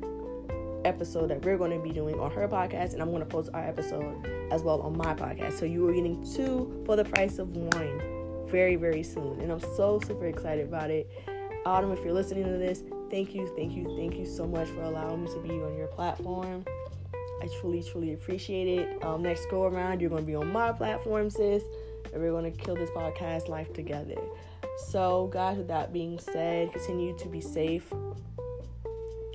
episode 0.87 1.29
that 1.31 1.45
we're 1.45 1.59
going 1.59 1.73
to 1.73 1.79
be 1.79 1.93
doing 1.93 2.19
on 2.19 2.31
her 2.31 2.47
podcast, 2.49 2.93
and 2.93 3.03
I'm 3.03 3.11
going 3.11 3.23
to 3.23 3.29
post 3.29 3.51
our 3.53 3.65
episode 3.65 4.27
as 4.51 4.63
well 4.63 4.81
on 4.83 4.97
my 4.97 5.15
podcast. 5.15 5.59
So 5.59 5.65
you 5.65 5.87
are 5.89 5.93
getting 5.93 6.25
two 6.35 6.83
for 6.87 6.97
the 6.97 7.05
price 7.05 7.39
of 7.39 7.57
one 7.57 8.47
very, 8.49 8.77
very 8.77 9.03
soon. 9.03 9.41
And 9.41 9.51
I'm 9.51 9.61
so 9.61 10.01
super 10.07 10.27
excited 10.27 10.67
about 10.67 10.91
it. 10.91 11.11
Autumn, 11.67 11.91
if 11.91 12.05
you're 12.05 12.15
listening 12.15 12.45
to 12.45 12.59
this, 12.59 12.85
thank 13.11 13.35
you, 13.35 13.53
thank 13.57 13.73
you, 13.73 13.97
thank 13.97 14.17
you 14.17 14.25
so 14.25 14.47
much 14.47 14.69
for 14.69 14.83
allowing 14.83 15.25
me 15.25 15.33
to 15.33 15.41
be 15.41 15.51
on 15.51 15.77
your 15.77 15.89
platform. 15.89 16.65
I 17.43 17.49
truly, 17.61 17.83
truly 17.83 18.15
appreciate 18.15 18.79
it. 18.79 19.05
Um, 19.05 19.23
next 19.23 19.47
go 19.51 19.65
around, 19.65 20.01
you're 20.01 20.11
going 20.11 20.23
to 20.23 20.27
be 20.27 20.37
on 20.37 20.51
my 20.53 20.73
platform, 20.73 21.29
sis, 21.29 21.65
and 22.13 22.23
we're 22.23 22.31
going 22.31 22.51
to 22.51 22.57
kill 22.57 22.77
this 22.77 22.91
podcast 22.91 23.49
life 23.49 23.73
together. 23.73 24.17
So, 24.89 25.29
guys, 25.33 25.59
with 25.59 25.69
that 25.69 25.93
being 25.93 26.19
said, 26.19 26.73
continue 26.73 27.17
to 27.19 27.29
be 27.29 27.41
safe 27.41 27.93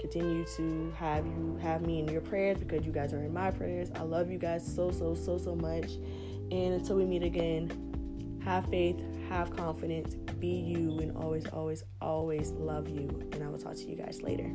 continue 0.01 0.43
to 0.57 0.93
have 0.97 1.25
you 1.25 1.57
have 1.61 1.85
me 1.85 1.99
in 1.99 2.07
your 2.07 2.21
prayers 2.21 2.57
because 2.57 2.85
you 2.85 2.91
guys 2.91 3.13
are 3.13 3.23
in 3.23 3.33
my 3.33 3.51
prayers. 3.51 3.89
I 3.95 4.01
love 4.01 4.29
you 4.29 4.39
guys 4.39 4.65
so 4.65 4.91
so 4.91 5.15
so 5.15 5.37
so 5.37 5.55
much. 5.55 5.91
And 6.51 6.73
until 6.73 6.97
we 6.97 7.05
meet 7.05 7.23
again, 7.23 8.39
have 8.43 8.65
faith, 8.65 8.99
have 9.29 9.55
confidence, 9.55 10.15
be 10.39 10.47
you, 10.47 10.99
and 10.99 11.15
always, 11.15 11.47
always, 11.47 11.83
always 12.01 12.51
love 12.51 12.89
you. 12.89 13.07
And 13.31 13.43
I 13.43 13.47
will 13.47 13.59
talk 13.59 13.75
to 13.75 13.85
you 13.85 13.95
guys 13.95 14.21
later. 14.21 14.51